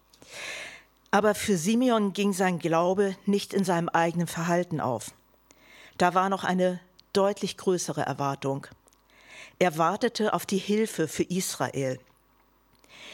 Aber 1.12 1.36
für 1.36 1.58
Simeon 1.58 2.14
ging 2.14 2.34
sein 2.34 2.60
Glaube 2.60 3.16
nicht 3.26 3.54
in 3.54 3.64
seinem 3.64 3.90
eigenen 3.90 4.28
Verhalten 4.28 4.80
auf. 4.80 5.12
Da 5.98 6.14
war 6.14 6.30
noch 6.30 6.44
eine 6.44 6.80
deutlich 7.14 7.58
größere 7.58 8.02
Erwartung. 8.02 8.68
Er 9.60 9.78
wartete 9.78 10.34
auf 10.34 10.46
die 10.46 10.58
Hilfe 10.58 11.08
für 11.08 11.24
Israel. 11.24 12.00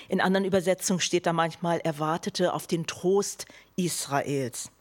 In 0.10 0.22
anderen 0.22 0.46
Übersetzungen 0.46 1.00
steht 1.00 1.25
da 1.25 1.34
manchmal, 1.34 1.79
er 1.84 2.00
wartete 2.00 2.53
auf 2.53 2.67
den 2.67 2.88
Trost 2.88 3.46
Israels. 3.75 4.72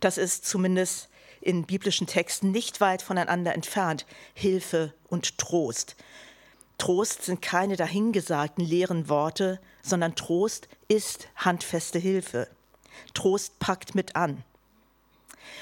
Das 0.00 0.18
ist 0.18 0.46
zumindest 0.46 1.08
in 1.40 1.64
biblischen 1.64 2.06
Texten 2.06 2.50
nicht 2.50 2.80
weit 2.80 3.02
voneinander 3.02 3.54
entfernt, 3.54 4.06
Hilfe 4.32 4.94
und 5.08 5.38
Trost. 5.38 5.96
Trost 6.78 7.22
sind 7.22 7.42
keine 7.42 7.76
dahingesagten 7.76 8.64
leeren 8.64 9.08
Worte, 9.08 9.60
sondern 9.82 10.16
Trost 10.16 10.68
ist 10.88 11.28
handfeste 11.36 11.98
Hilfe. 11.98 12.48
Trost 13.12 13.58
packt 13.58 13.94
mit 13.94 14.16
an. 14.16 14.42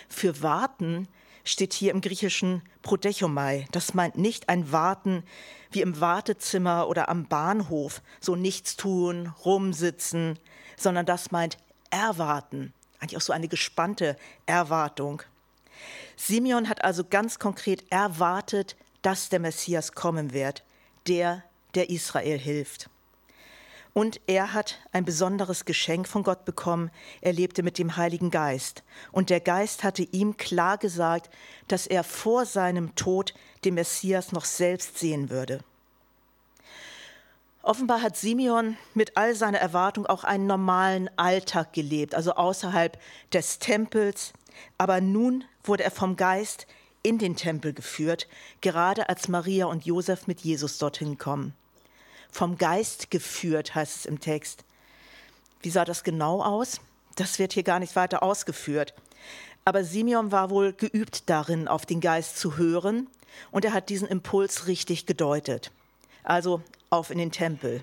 Für 0.08 0.42
Warten 0.42 1.08
steht 1.44 1.72
hier 1.72 1.92
im 1.92 2.00
Griechischen 2.00 2.62
Prodechomai. 2.82 3.66
Das 3.72 3.94
meint 3.94 4.16
nicht 4.16 4.48
ein 4.48 4.72
Warten 4.72 5.24
wie 5.70 5.80
im 5.80 6.00
Wartezimmer 6.00 6.88
oder 6.88 7.08
am 7.08 7.26
Bahnhof, 7.26 8.02
so 8.20 8.36
nichts 8.36 8.76
tun, 8.76 9.32
rumsitzen, 9.44 10.38
sondern 10.76 11.06
das 11.06 11.30
meint 11.30 11.56
erwarten. 11.90 12.72
Eigentlich 13.00 13.16
auch 13.16 13.22
so 13.22 13.32
eine 13.32 13.48
gespannte 13.48 14.16
Erwartung. 14.46 15.22
Simeon 16.16 16.68
hat 16.68 16.84
also 16.84 17.04
ganz 17.04 17.38
konkret 17.38 17.90
erwartet, 17.90 18.76
dass 19.02 19.28
der 19.28 19.40
Messias 19.40 19.92
kommen 19.92 20.32
wird, 20.32 20.62
der, 21.08 21.42
der 21.74 21.90
Israel 21.90 22.38
hilft. 22.38 22.88
Und 23.94 24.20
er 24.26 24.54
hat 24.54 24.78
ein 24.92 25.04
besonderes 25.04 25.66
Geschenk 25.66 26.08
von 26.08 26.22
Gott 26.22 26.46
bekommen. 26.46 26.90
Er 27.20 27.32
lebte 27.32 27.62
mit 27.62 27.78
dem 27.78 27.96
Heiligen 27.96 28.30
Geist. 28.30 28.82
Und 29.10 29.28
der 29.28 29.40
Geist 29.40 29.84
hatte 29.84 30.02
ihm 30.02 30.38
klar 30.38 30.78
gesagt, 30.78 31.28
dass 31.68 31.86
er 31.86 32.02
vor 32.02 32.46
seinem 32.46 32.94
Tod 32.94 33.34
den 33.64 33.74
Messias 33.74 34.32
noch 34.32 34.46
selbst 34.46 34.98
sehen 34.98 35.28
würde. 35.28 35.60
Offenbar 37.62 38.00
hat 38.02 38.16
Simeon 38.16 38.76
mit 38.94 39.16
all 39.16 39.34
seiner 39.34 39.58
Erwartung 39.58 40.06
auch 40.06 40.24
einen 40.24 40.46
normalen 40.46 41.10
Alltag 41.16 41.72
gelebt, 41.72 42.14
also 42.14 42.32
außerhalb 42.32 42.98
des 43.32 43.58
Tempels. 43.58 44.32
Aber 44.78 45.00
nun 45.00 45.44
wurde 45.62 45.84
er 45.84 45.92
vom 45.92 46.16
Geist 46.16 46.66
in 47.02 47.18
den 47.18 47.36
Tempel 47.36 47.72
geführt, 47.72 48.26
gerade 48.62 49.08
als 49.08 49.28
Maria 49.28 49.66
und 49.66 49.84
Josef 49.84 50.26
mit 50.26 50.40
Jesus 50.40 50.78
dorthin 50.78 51.18
kommen 51.18 51.54
vom 52.32 52.58
Geist 52.58 53.10
geführt, 53.10 53.76
heißt 53.76 53.98
es 53.98 54.06
im 54.06 54.18
Text. 54.18 54.64
Wie 55.60 55.70
sah 55.70 55.84
das 55.84 56.02
genau 56.02 56.42
aus? 56.42 56.80
Das 57.14 57.38
wird 57.38 57.52
hier 57.52 57.62
gar 57.62 57.78
nicht 57.78 57.94
weiter 57.94 58.22
ausgeführt. 58.22 58.94
Aber 59.64 59.84
Simeon 59.84 60.32
war 60.32 60.50
wohl 60.50 60.72
geübt 60.72 61.30
darin, 61.30 61.68
auf 61.68 61.86
den 61.86 62.00
Geist 62.00 62.38
zu 62.38 62.56
hören, 62.56 63.06
und 63.50 63.64
er 63.64 63.72
hat 63.72 63.88
diesen 63.88 64.08
Impuls 64.08 64.66
richtig 64.66 65.06
gedeutet. 65.06 65.70
Also 66.22 66.62
auf 66.90 67.10
in 67.10 67.18
den 67.18 67.32
Tempel. 67.32 67.82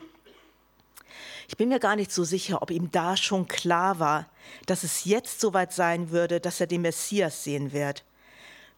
Ich 1.47 1.57
bin 1.57 1.69
mir 1.69 1.79
gar 1.79 1.95
nicht 1.95 2.11
so 2.11 2.23
sicher, 2.23 2.61
ob 2.61 2.69
ihm 2.69 2.91
da 2.91 3.17
schon 3.17 3.47
klar 3.47 3.99
war, 3.99 4.27
dass 4.67 4.83
es 4.83 5.05
jetzt 5.05 5.39
soweit 5.41 5.73
sein 5.73 6.11
würde, 6.11 6.39
dass 6.39 6.59
er 6.59 6.67
den 6.67 6.81
Messias 6.81 7.43
sehen 7.43 7.71
wird. 7.73 8.03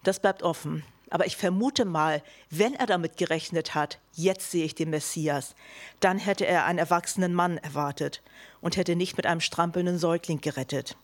Das 0.04 0.20
bleibt 0.20 0.44
offen. 0.44 0.86
Aber 1.12 1.28
ich 1.28 1.38
vermute 1.38 1.86
mal, 1.86 2.24
wenn 2.50 2.74
er 2.74 2.88
damit 2.88 3.18
gerechnet 3.18 3.76
hat, 3.76 4.00
jetzt 4.14 4.50
sehe 4.50 4.66
ich 4.66 4.76
den 4.76 4.90
Messias, 4.90 5.56
dann 6.00 6.18
hätte 6.18 6.48
er 6.48 6.66
einen 6.66 6.80
erwachsenen 6.80 7.34
Mann 7.34 7.58
erwartet 7.58 8.24
und 8.62 8.78
hätte 8.78 8.96
nicht 8.96 9.18
mit 9.18 9.28
einem 9.28 9.42
strampelnden 9.42 10.00
Säugling 10.00 10.40
gerettet. 10.40 10.96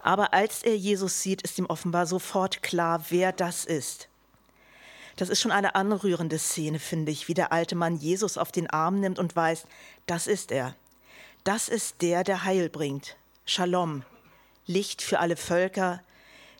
Aber 0.00 0.34
als 0.34 0.62
er 0.62 0.76
Jesus 0.76 1.22
sieht, 1.22 1.42
ist 1.42 1.58
ihm 1.58 1.66
offenbar 1.66 2.06
sofort 2.06 2.62
klar, 2.62 3.04
wer 3.08 3.32
das 3.32 3.64
ist. 3.64 4.08
Das 5.16 5.30
ist 5.30 5.40
schon 5.40 5.52
eine 5.52 5.74
anrührende 5.74 6.38
Szene, 6.38 6.78
finde 6.78 7.10
ich, 7.10 7.26
wie 7.26 7.34
der 7.34 7.52
alte 7.52 7.76
Mann 7.76 7.96
Jesus 7.96 8.36
auf 8.36 8.52
den 8.52 8.68
Arm 8.68 9.00
nimmt 9.00 9.18
und 9.18 9.34
weiß, 9.34 9.64
das 10.06 10.26
ist 10.26 10.52
er. 10.52 10.74
Das 11.42 11.68
ist 11.68 12.02
der, 12.02 12.22
der 12.22 12.44
Heil 12.44 12.68
bringt. 12.68 13.16
Shalom, 13.46 14.04
Licht 14.66 15.00
für 15.00 15.20
alle 15.20 15.36
Völker, 15.36 16.02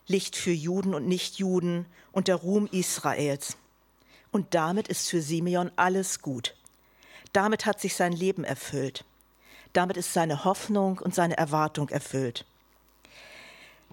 Licht 0.07 0.35
für 0.35 0.51
Juden 0.51 0.93
und 0.93 1.07
Nichtjuden 1.07 1.85
und 2.11 2.27
der 2.27 2.35
Ruhm 2.35 2.67
Israels. 2.71 3.57
Und 4.31 4.53
damit 4.53 4.87
ist 4.87 5.09
für 5.09 5.21
Simeon 5.21 5.71
alles 5.75 6.21
gut. 6.21 6.55
Damit 7.33 7.65
hat 7.65 7.79
sich 7.79 7.95
sein 7.95 8.13
Leben 8.13 8.43
erfüllt. 8.43 9.05
Damit 9.73 9.97
ist 9.97 10.13
seine 10.13 10.43
Hoffnung 10.43 10.99
und 10.99 11.15
seine 11.15 11.37
Erwartung 11.37 11.89
erfüllt. 11.89 12.45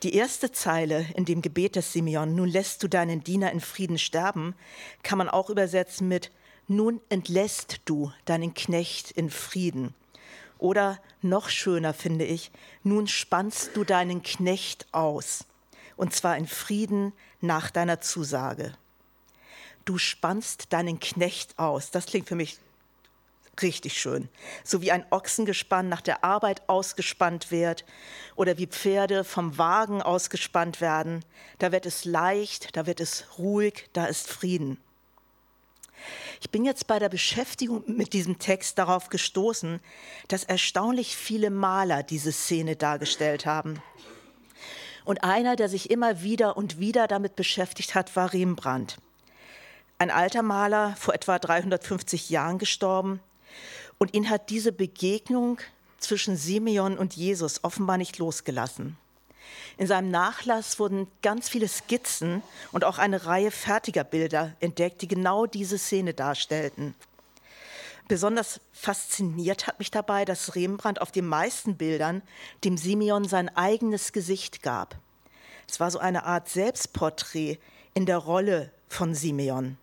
Die 0.03 0.15
erste 0.15 0.53
Zeile 0.53 1.07
in 1.15 1.25
dem 1.25 1.43
Gebet 1.43 1.77
des 1.77 1.93
Simeon, 1.93 2.35
nun 2.35 2.49
lässt 2.49 2.83
du 2.83 2.88
deinen 2.88 3.25
Diener 3.25 3.50
in 3.50 3.61
Frieden 3.61 3.99
sterben, 3.99 4.55
kann 5.03 5.19
man 5.19 5.29
auch 5.29 5.50
übersetzen 5.50 6.07
mit, 6.07 6.31
nun 6.69 7.00
entlässt 7.09 7.81
du 7.85 8.12
deinen 8.25 8.55
Knecht 8.55 9.11
in 9.11 9.31
Frieden. 9.31 9.95
Oder 10.59 11.00
noch 11.23 11.49
schöner 11.49 11.95
finde 11.95 12.25
ich, 12.25 12.50
nun 12.85 13.09
spannst 13.09 13.77
du 13.77 13.85
deinen 13.85 14.23
Knecht 14.23 14.87
aus 14.93 15.47
und 15.99 16.14
zwar 16.14 16.38
in 16.38 16.47
Frieden 16.47 17.12
nach 17.40 17.71
deiner 17.71 18.00
Zusage. 18.00 18.73
Du 19.85 19.99
spannst 19.99 20.73
deinen 20.73 21.00
Knecht 21.00 21.59
aus. 21.59 21.90
Das 21.90 22.07
klingt 22.07 22.28
für 22.28 22.37
mich 22.37 22.59
richtig 23.61 24.00
schön. 24.00 24.28
So 24.62 24.81
wie 24.81 24.93
ein 24.93 25.05
Ochsengespann 25.11 25.88
nach 25.88 26.00
der 26.00 26.23
Arbeit 26.23 26.69
ausgespannt 26.69 27.50
wird 27.50 27.85
oder 28.37 28.59
wie 28.59 28.69
Pferde 28.69 29.25
vom 29.25 29.59
Wagen 29.59 30.00
ausgespannt 30.00 30.81
werden. 30.81 31.25
Da 31.59 31.73
wird 31.73 31.85
es 31.85 32.05
leicht, 32.05 32.76
da 32.76 32.87
wird 32.87 33.00
es 33.00 33.26
ruhig, 33.38 33.88
da 33.93 34.07
ist 34.07 34.28
Frieden. 34.28 34.78
Ich 36.40 36.50
bin 36.50 36.64
jetzt 36.64 36.87
bei 36.87 37.00
der 37.00 37.09
Beschäftigung 37.09 37.83
mit 37.88 38.12
diesem 38.12 38.38
Text 38.38 38.78
darauf 38.78 39.09
gestoßen, 39.09 39.81
dass 40.28 40.45
erstaunlich 40.45 41.17
viele 41.17 41.50
Maler 41.50 42.05
diese 42.05 42.31
Szene 42.31 42.76
dargestellt 42.76 43.47
haben. 43.47 43.83
Und 45.09 45.25
einer, 45.25 45.57
der 45.57 45.71
sich 45.71 45.91
immer 45.91 46.21
wieder 46.21 46.59
und 46.59 46.81
wieder 46.81 47.07
damit 47.07 47.35
beschäftigt 47.35 47.95
hat, 47.95 48.15
war 48.15 48.35
Rembrandt. 48.35 48.99
Ein 49.97 50.11
alter 50.11 50.43
Maler, 50.43 50.97
vor 50.99 51.15
etwa 51.15 51.38
350 51.38 52.29
Jahren 52.29 52.59
gestorben. 52.59 53.21
Und 53.97 54.12
ihn 54.12 54.29
hat 54.29 54.50
diese 54.50 54.71
Begegnung 54.71 55.61
zwischen 55.97 56.37
Simeon 56.37 56.99
und 56.99 57.17
Jesus 57.17 57.65
offenbar 57.65 57.97
nicht 57.97 58.19
losgelassen. 58.19 58.99
In 59.79 59.87
seinem 59.87 60.11
Nachlass 60.11 60.79
wurden 60.79 61.09
ganz 61.23 61.49
viele 61.49 61.69
Skizzen 61.69 62.43
und 62.71 62.85
auch 62.85 62.99
eine 62.99 63.25
Reihe 63.25 63.50
fertiger 63.50 64.05
Bilder 64.05 64.57
entdeckt, 64.61 65.00
die 65.00 65.09
genau 65.09 65.47
diese 65.47 65.79
Szene 65.79 66.12
darstellten. 66.12 66.95
Besonders 68.09 68.61
fasziniert 68.73 69.67
hat 69.67 69.79
mich 69.79 69.91
dabei, 69.91 70.25
dass 70.25 70.55
Rembrandt 70.57 71.03
auf 71.03 71.12
den 71.12 71.27
meisten 71.27 71.77
Bildern 71.77 72.23
dem 72.65 72.79
Simeon 72.79 73.29
sein 73.29 73.55
eigenes 73.55 74.12
Gesicht 74.12 74.62
gab. 74.62 74.97
Es 75.69 75.79
war 75.79 75.91
so 75.91 75.99
eine 75.99 76.25
Art 76.25 76.49
Selbstporträt 76.49 77.59
in 77.93 78.07
der 78.07 78.17
Rolle 78.17 78.73
von 78.88 79.15
Simeon. 79.15 79.77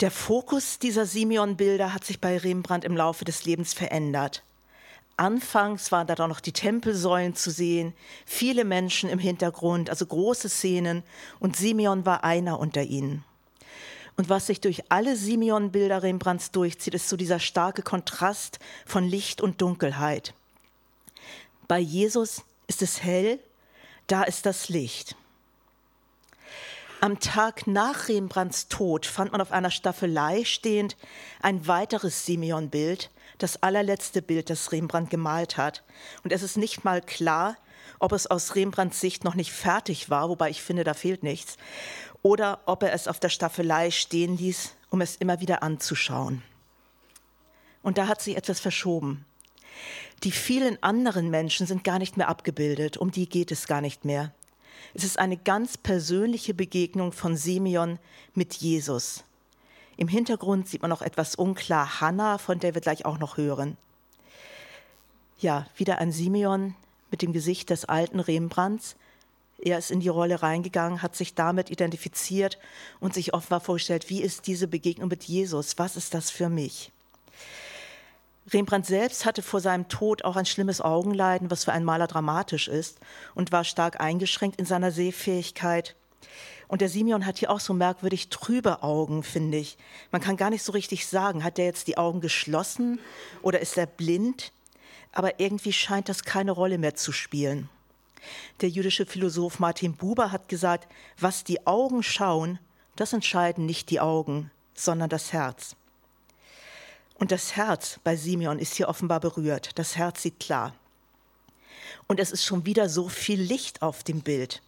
Der 0.00 0.10
Fokus 0.10 0.80
dieser 0.80 1.06
Simeon-Bilder 1.06 1.92
hat 1.94 2.04
sich 2.04 2.20
bei 2.20 2.36
Rembrandt 2.36 2.84
im 2.84 2.96
Laufe 2.96 3.24
des 3.24 3.44
Lebens 3.44 3.72
verändert. 3.72 4.42
anfangs 5.16 5.92
waren 5.92 6.06
da 6.06 6.14
doch 6.14 6.26
noch 6.26 6.40
die 6.40 6.52
Tempelsäulen 6.52 7.36
zu 7.36 7.50
sehen, 7.50 7.92
viele 8.24 8.64
Menschen 8.64 9.10
im 9.10 9.18
Hintergrund, 9.18 9.90
also 9.90 10.06
große 10.06 10.48
Szenen, 10.48 11.02
und 11.38 11.56
Simeon 11.56 12.06
war 12.06 12.24
einer 12.24 12.58
unter 12.58 12.82
ihnen. 12.82 13.22
Und 14.20 14.28
was 14.28 14.48
sich 14.48 14.60
durch 14.60 14.82
alle 14.90 15.16
Simeon-Bilder 15.16 16.02
Rembrandts 16.02 16.50
durchzieht, 16.50 16.92
ist 16.92 17.08
so 17.08 17.16
dieser 17.16 17.38
starke 17.38 17.80
Kontrast 17.80 18.58
von 18.84 19.02
Licht 19.08 19.40
und 19.40 19.62
Dunkelheit. 19.62 20.34
Bei 21.66 21.78
Jesus 21.78 22.42
ist 22.66 22.82
es 22.82 23.02
hell, 23.02 23.38
da 24.08 24.24
ist 24.24 24.44
das 24.44 24.68
Licht. 24.68 25.16
Am 27.00 27.18
Tag 27.18 27.66
nach 27.66 28.08
Rembrandts 28.08 28.68
Tod 28.68 29.06
fand 29.06 29.32
man 29.32 29.40
auf 29.40 29.52
einer 29.52 29.70
Staffelei 29.70 30.44
stehend 30.44 30.98
ein 31.40 31.66
weiteres 31.66 32.26
Simeon-Bild, 32.26 33.08
das 33.38 33.62
allerletzte 33.62 34.20
Bild, 34.20 34.50
das 34.50 34.70
Rembrandt 34.70 35.08
gemalt 35.08 35.56
hat. 35.56 35.82
Und 36.24 36.34
es 36.34 36.42
ist 36.42 36.58
nicht 36.58 36.84
mal 36.84 37.00
klar, 37.00 37.56
ob 38.00 38.12
es 38.12 38.26
aus 38.26 38.54
Rembrandts 38.54 39.00
Sicht 39.00 39.24
noch 39.24 39.34
nicht 39.34 39.52
fertig 39.52 40.10
war, 40.10 40.28
wobei 40.28 40.50
ich 40.50 40.62
finde, 40.62 40.84
da 40.84 40.94
fehlt 40.94 41.22
nichts, 41.22 41.56
oder 42.22 42.60
ob 42.66 42.82
er 42.82 42.92
es 42.92 43.08
auf 43.08 43.20
der 43.20 43.28
Staffelei 43.28 43.90
stehen 43.90 44.36
ließ, 44.36 44.74
um 44.90 45.00
es 45.00 45.16
immer 45.16 45.40
wieder 45.40 45.62
anzuschauen. 45.62 46.42
Und 47.82 47.98
da 47.98 48.08
hat 48.08 48.20
sich 48.20 48.36
etwas 48.36 48.60
verschoben. 48.60 49.24
Die 50.22 50.32
vielen 50.32 50.82
anderen 50.82 51.30
Menschen 51.30 51.66
sind 51.66 51.84
gar 51.84 51.98
nicht 51.98 52.16
mehr 52.16 52.28
abgebildet, 52.28 52.98
um 52.98 53.10
die 53.10 53.28
geht 53.28 53.50
es 53.50 53.66
gar 53.66 53.80
nicht 53.80 54.04
mehr. 54.04 54.32
Es 54.92 55.04
ist 55.04 55.18
eine 55.18 55.36
ganz 55.36 55.78
persönliche 55.78 56.52
Begegnung 56.52 57.12
von 57.12 57.36
Simeon 57.36 57.98
mit 58.34 58.54
Jesus. 58.54 59.24
Im 59.96 60.08
Hintergrund 60.08 60.68
sieht 60.68 60.82
man 60.82 60.90
noch 60.90 61.02
etwas 61.02 61.34
unklar 61.34 62.00
Hannah, 62.00 62.38
von 62.38 62.58
der 62.58 62.74
wir 62.74 62.80
gleich 62.80 63.04
auch 63.04 63.18
noch 63.18 63.36
hören. 63.36 63.76
Ja, 65.38 65.66
wieder 65.76 65.98
ein 65.98 66.12
Simeon 66.12 66.74
mit 67.10 67.22
dem 67.22 67.32
Gesicht 67.32 67.70
des 67.70 67.84
alten 67.84 68.20
Rembrandts. 68.20 68.96
Er 69.62 69.78
ist 69.78 69.90
in 69.90 70.00
die 70.00 70.08
Rolle 70.08 70.42
reingegangen, 70.42 71.02
hat 71.02 71.14
sich 71.14 71.34
damit 71.34 71.70
identifiziert 71.70 72.58
und 72.98 73.12
sich 73.14 73.34
offenbar 73.34 73.60
vorgestellt, 73.60 74.08
wie 74.08 74.22
ist 74.22 74.46
diese 74.46 74.68
Begegnung 74.68 75.08
mit 75.08 75.24
Jesus? 75.24 75.78
Was 75.78 75.96
ist 75.96 76.14
das 76.14 76.30
für 76.30 76.48
mich? 76.48 76.92
Rembrandt 78.52 78.86
selbst 78.86 79.26
hatte 79.26 79.42
vor 79.42 79.60
seinem 79.60 79.88
Tod 79.88 80.24
auch 80.24 80.36
ein 80.36 80.46
schlimmes 80.46 80.80
Augenleiden, 80.80 81.50
was 81.50 81.64
für 81.64 81.72
einen 81.72 81.84
Maler 81.84 82.06
dramatisch 82.06 82.68
ist, 82.68 82.98
und 83.34 83.52
war 83.52 83.64
stark 83.64 84.00
eingeschränkt 84.00 84.58
in 84.58 84.64
seiner 84.66 84.90
Sehfähigkeit. 84.90 85.94
Und 86.66 86.80
der 86.80 86.88
Simeon 86.88 87.26
hat 87.26 87.38
hier 87.38 87.50
auch 87.50 87.60
so 87.60 87.74
merkwürdig 87.74 88.28
trübe 88.28 88.82
Augen, 88.82 89.22
finde 89.22 89.58
ich. 89.58 89.76
Man 90.10 90.20
kann 90.20 90.36
gar 90.36 90.50
nicht 90.50 90.62
so 90.62 90.72
richtig 90.72 91.06
sagen, 91.06 91.44
hat 91.44 91.58
er 91.58 91.66
jetzt 91.66 91.86
die 91.86 91.98
Augen 91.98 92.20
geschlossen 92.20 92.98
oder 93.42 93.60
ist 93.60 93.76
er 93.76 93.86
blind? 93.86 94.52
Aber 95.12 95.40
irgendwie 95.40 95.72
scheint 95.72 96.08
das 96.08 96.24
keine 96.24 96.52
Rolle 96.52 96.78
mehr 96.78 96.94
zu 96.94 97.12
spielen. 97.12 97.68
Der 98.60 98.68
jüdische 98.68 99.06
Philosoph 99.06 99.58
Martin 99.58 99.94
Buber 99.94 100.32
hat 100.32 100.48
gesagt, 100.48 100.88
was 101.18 101.44
die 101.44 101.66
Augen 101.66 102.02
schauen, 102.02 102.58
das 102.96 103.12
entscheiden 103.12 103.66
nicht 103.66 103.90
die 103.90 104.00
Augen, 104.00 104.50
sondern 104.74 105.08
das 105.08 105.32
Herz. 105.32 105.76
Und 107.14 107.32
das 107.32 107.56
Herz 107.56 108.00
bei 108.02 108.16
Simeon 108.16 108.58
ist 108.58 108.74
hier 108.74 108.88
offenbar 108.88 109.20
berührt. 109.20 109.78
Das 109.78 109.96
Herz 109.96 110.22
sieht 110.22 110.40
klar. 110.40 110.74
Und 112.06 112.18
es 112.18 112.30
ist 112.30 112.44
schon 112.44 112.66
wieder 112.66 112.88
so 112.88 113.08
viel 113.08 113.40
Licht 113.40 113.82
auf 113.82 114.02
dem 114.02 114.22
Bild. 114.22 114.62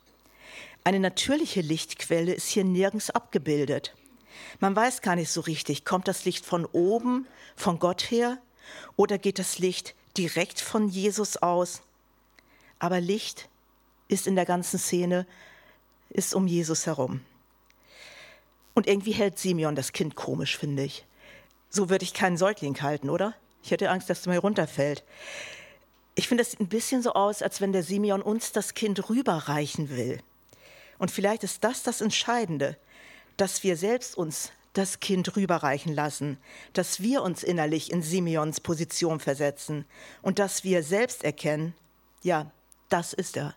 Eine 0.85 1.01
natürliche 1.01 1.61
Lichtquelle 1.61 2.35
ist 2.35 2.49
hier 2.49 2.65
nirgends 2.65 3.11
abgebildet. 3.11 3.95
Man 4.61 4.75
weiß 4.75 5.01
gar 5.01 5.17
nicht 5.17 5.31
so 5.31 5.41
richtig, 5.41 5.85
kommt 5.85 6.09
das 6.09 6.25
Licht 6.25 6.45
von 6.45 6.67
oben, 6.67 7.27
von 7.57 7.79
Gott 7.79 8.11
her, 8.11 8.39
oder 8.97 9.19
geht 9.19 9.39
das 9.39 9.59
Licht 9.59 9.95
direkt 10.17 10.61
von 10.61 10.89
Jesus 10.89 11.37
aus? 11.37 11.83
Aber 12.83 13.01
Licht 13.01 13.49
ist 14.09 14.27
in 14.27 14.35
der 14.35 14.45
ganzen 14.45 14.77
Szene, 14.77 15.25
ist 16.11 16.35
um 16.35 16.49
Jesus 16.49 16.85
herum. 16.87 17.21
Und 18.75 18.89
irgendwie 18.89 19.13
hält 19.13 19.39
Simeon 19.39 19.77
das 19.77 19.93
Kind 19.93 20.17
komisch, 20.17 20.59
finde 20.59 20.83
ich. 20.83 21.07
So 21.71 21.91
würde 21.91 22.05
ich 22.05 22.13
keinen 22.13 22.37
Säugling 22.37 22.83
halten, 22.83 23.09
oder? 23.09 23.35
Ich 23.63 23.71
hätte 23.71 23.89
Angst, 23.89 24.11
dass 24.11 24.23
es 24.23 24.27
mir 24.27 24.41
runterfällt. 24.41 25.05
Ich 26.17 26.27
finde, 26.27 26.43
es 26.43 26.51
sieht 26.51 26.61
ein 26.61 26.69
bisschen 26.69 27.03
so 27.03 27.13
aus, 27.13 27.41
als 27.41 27.61
wenn 27.61 27.71
der 27.73 27.85
Simeon 27.85 28.21
uns 28.21 28.51
das 28.51 28.75
Kind 28.75 29.09
rüberreichen 29.09 29.89
will. 29.89 30.19
Und 30.99 31.13
vielleicht 31.13 31.45
ist 31.45 31.63
das 31.63 31.85
das 31.85 32.01
Entscheidende, 32.01 32.77
dass 33.37 33.63
wir 33.63 33.77
selbst 33.77 34.17
uns 34.19 34.51
das 34.73 34.99
Kind 34.99 35.37
rüberreichen 35.37 35.95
lassen, 35.95 36.37
dass 36.73 37.01
wir 37.01 37.23
uns 37.23 37.45
innerlich 37.45 37.93
in 37.93 38.03
Simeons 38.03 38.59
Position 38.59 39.21
versetzen 39.21 39.85
und 40.21 40.41
dass 40.41 40.65
wir 40.65 40.83
selbst 40.83 41.23
erkennen, 41.23 41.75
ja, 42.25 42.51
das 42.93 43.13
ist 43.15 43.37
er. 43.37 43.55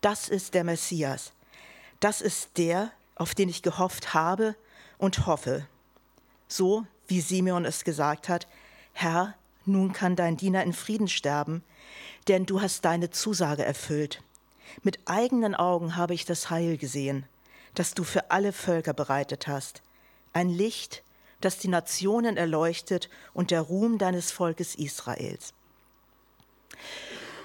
Das 0.00 0.28
ist 0.28 0.54
der 0.54 0.64
Messias. 0.64 1.32
Das 1.98 2.20
ist 2.20 2.50
der, 2.56 2.92
auf 3.16 3.34
den 3.34 3.48
ich 3.48 3.62
gehofft 3.62 4.14
habe 4.14 4.54
und 4.96 5.26
hoffe. 5.26 5.66
So 6.46 6.86
wie 7.08 7.20
Simeon 7.20 7.64
es 7.64 7.84
gesagt 7.84 8.28
hat, 8.28 8.46
Herr, 8.92 9.34
nun 9.66 9.92
kann 9.92 10.14
dein 10.16 10.36
Diener 10.36 10.62
in 10.62 10.72
Frieden 10.72 11.08
sterben, 11.08 11.64
denn 12.28 12.46
du 12.46 12.60
hast 12.60 12.84
deine 12.84 13.10
Zusage 13.10 13.64
erfüllt. 13.64 14.22
Mit 14.82 15.00
eigenen 15.04 15.54
Augen 15.54 15.96
habe 15.96 16.14
ich 16.14 16.24
das 16.24 16.48
Heil 16.48 16.76
gesehen, 16.76 17.24
das 17.74 17.94
du 17.94 18.04
für 18.04 18.30
alle 18.30 18.52
Völker 18.52 18.92
bereitet 18.92 19.48
hast. 19.48 19.82
Ein 20.32 20.48
Licht, 20.48 21.02
das 21.40 21.58
die 21.58 21.68
Nationen 21.68 22.36
erleuchtet 22.36 23.10
und 23.34 23.50
der 23.50 23.62
Ruhm 23.62 23.98
deines 23.98 24.30
Volkes 24.30 24.76
Israels. 24.76 25.54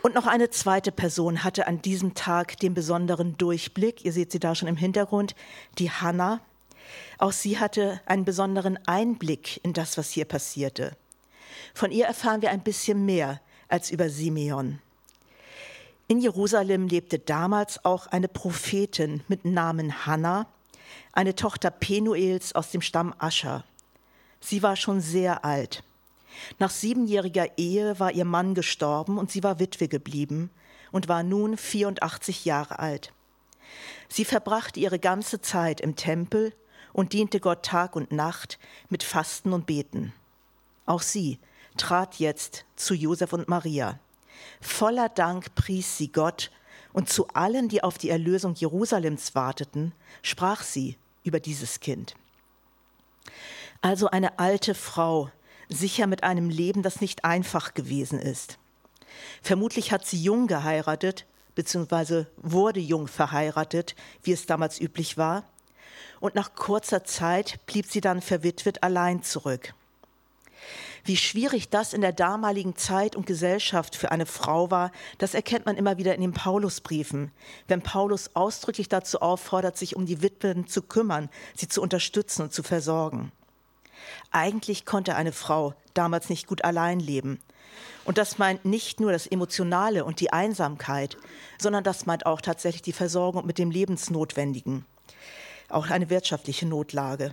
Und 0.06 0.14
noch 0.14 0.28
eine 0.28 0.52
zweite 0.52 0.92
Person 0.92 1.44
hatte 1.44 1.66
an 1.66 1.82
diesem 1.82 2.14
Tag 2.14 2.60
den 2.60 2.76
besonderen 2.76 3.40
Durchblick. 3.40 4.06
Ihr 4.06 4.14
seht 4.14 4.32
sie 4.32 4.40
da 4.40 4.54
schon 4.54 4.68
im 4.68 4.78
Hintergrund, 4.78 5.34
die 5.80 5.90
Hannah. 5.90 6.42
Auch 7.18 7.32
sie 7.32 7.58
hatte 7.58 8.00
einen 8.06 8.24
besonderen 8.24 8.78
Einblick 8.86 9.60
in 9.64 9.74
das, 9.74 9.98
was 9.98 10.12
hier 10.12 10.26
passierte. 10.26 10.96
Von 11.74 11.90
ihr 11.90 12.06
erfahren 12.06 12.44
wir 12.44 12.52
ein 12.52 12.62
bisschen 12.62 13.04
mehr 13.04 13.42
als 13.68 13.90
über 13.90 14.08
Simeon. 14.12 14.78
In 16.08 16.20
Jerusalem 16.20 16.88
lebte 16.88 17.18
damals 17.18 17.84
auch 17.84 18.06
eine 18.06 18.28
Prophetin 18.28 19.24
mit 19.28 19.44
Namen 19.44 20.06
Hannah, 20.06 20.46
eine 21.14 21.34
Tochter 21.34 21.72
Penuels 21.72 22.54
aus 22.54 22.70
dem 22.70 22.82
Stamm 22.82 23.16
Ascher. 23.18 23.64
Sie 24.40 24.62
war 24.62 24.76
schon 24.76 25.02
sehr 25.02 25.44
alt. 25.44 25.84
Nach 26.60 26.70
siebenjähriger 26.70 27.58
Ehe 27.58 28.00
war 28.00 28.12
ihr 28.12 28.26
Mann 28.26 28.54
gestorben 28.54 29.18
und 29.18 29.32
sie 29.32 29.44
war 29.44 29.60
Witwe 29.60 29.88
geblieben 29.88 30.50
und 30.92 31.08
war 31.08 31.24
nun 31.24 31.58
84 31.58 32.46
Jahre 32.46 32.80
alt. 32.80 33.14
Sie 34.08 34.26
verbrachte 34.26 34.80
ihre 34.80 35.00
ganze 35.00 35.42
Zeit 35.42 35.82
im 35.82 35.96
Tempel 35.96 36.54
und 36.94 37.14
diente 37.14 37.40
Gott 37.40 37.64
Tag 37.64 37.96
und 37.96 38.12
Nacht 38.12 38.60
mit 38.90 39.04
Fasten 39.04 39.54
und 39.54 39.66
Beten. 39.66 40.14
Auch 40.86 41.02
sie 41.02 41.40
trat 41.78 42.16
jetzt 42.16 42.66
zu 42.76 42.94
Josef 42.94 43.34
und 43.34 43.50
Maria. 43.50 44.00
Voller 44.62 45.10
Dank 45.10 45.56
pries 45.56 45.98
sie 45.98 46.12
Gott 46.12 46.52
und 46.94 47.10
zu 47.10 47.28
allen, 47.30 47.68
die 47.68 47.84
auf 47.84 47.98
die 47.98 48.10
Erlösung 48.10 48.56
Jerusalems 48.56 49.36
warteten, 49.36 49.92
sprach 50.22 50.64
sie 50.64 50.98
über 51.24 51.40
dieses 51.40 51.82
Kind. 51.82 52.16
Also 53.82 54.10
eine 54.10 54.40
alte 54.40 54.74
Frau, 54.74 55.30
sicher 55.70 56.08
mit 56.08 56.24
einem 56.24 56.50
Leben, 56.50 56.84
das 56.84 57.02
nicht 57.02 57.26
einfach 57.26 57.74
gewesen 57.74 58.20
ist. 58.20 58.58
Vermutlich 59.42 59.92
hat 59.92 60.06
sie 60.06 60.22
jung 60.22 60.48
geheiratet, 60.48 61.26
beziehungsweise 61.56 62.28
wurde 62.38 62.80
jung 62.80 63.08
verheiratet, 63.08 63.96
wie 64.24 64.32
es 64.32 64.46
damals 64.46 64.80
üblich 64.80 65.18
war, 65.18 65.44
und 66.20 66.36
nach 66.36 66.56
kurzer 66.56 67.04
Zeit 67.04 67.66
blieb 67.66 67.86
sie 67.86 68.02
dann 68.02 68.22
verwitwet 68.22 68.84
allein 68.84 69.24
zurück. 69.24 69.74
Wie 71.04 71.18
schwierig 71.18 71.70
das 71.70 71.94
in 71.94 72.02
der 72.02 72.14
damaligen 72.14 72.76
Zeit 72.76 73.16
und 73.16 73.28
Gesellschaft 73.28 73.96
für 73.96 74.12
eine 74.12 74.26
Frau 74.26 74.72
war, 74.72 74.92
das 75.20 75.36
erkennt 75.36 75.68
man 75.68 75.78
immer 75.78 75.98
wieder 75.98 76.16
in 76.16 76.22
den 76.22 76.34
Paulusbriefen, 76.34 77.32
wenn 77.68 77.84
Paulus 77.84 78.32
ausdrücklich 78.34 78.90
dazu 78.90 79.22
auffordert, 79.22 79.78
sich 79.78 79.96
um 79.96 80.08
die 80.08 80.24
Witwen 80.24 80.66
zu 80.66 80.82
kümmern, 80.82 81.30
sie 81.56 81.68
zu 81.68 81.82
unterstützen 81.84 82.42
und 82.42 82.54
zu 82.54 82.64
versorgen. 82.64 83.32
Eigentlich 84.32 84.86
konnte 84.86 85.16
eine 85.16 85.32
Frau 85.32 85.74
damals 85.94 86.30
nicht 86.30 86.48
gut 86.48 86.64
allein 86.64 87.00
leben. 87.00 87.40
Und 88.06 88.18
das 88.18 88.38
meint 88.38 88.66
nicht 88.66 89.00
nur 89.00 89.12
das 89.12 89.28
Emotionale 89.28 90.06
und 90.06 90.20
die 90.20 90.32
Einsamkeit, 90.32 91.18
sondern 91.60 91.84
das 91.84 92.06
meint 92.06 92.26
auch 92.26 92.42
tatsächlich 92.42 92.84
die 92.84 92.94
Versorgung 92.94 93.46
mit 93.46 93.58
dem 93.58 93.72
Lebensnotwendigen 93.72 94.86
auch 95.70 95.90
eine 95.90 96.10
wirtschaftliche 96.10 96.66
Notlage. 96.66 97.32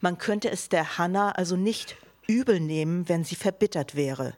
Man 0.00 0.18
könnte 0.18 0.50
es 0.50 0.68
der 0.68 0.98
Hanna 0.98 1.32
also 1.32 1.56
nicht 1.56 1.96
übel 2.26 2.60
nehmen, 2.60 3.08
wenn 3.08 3.24
sie 3.24 3.36
verbittert 3.36 3.94
wäre. 3.94 4.34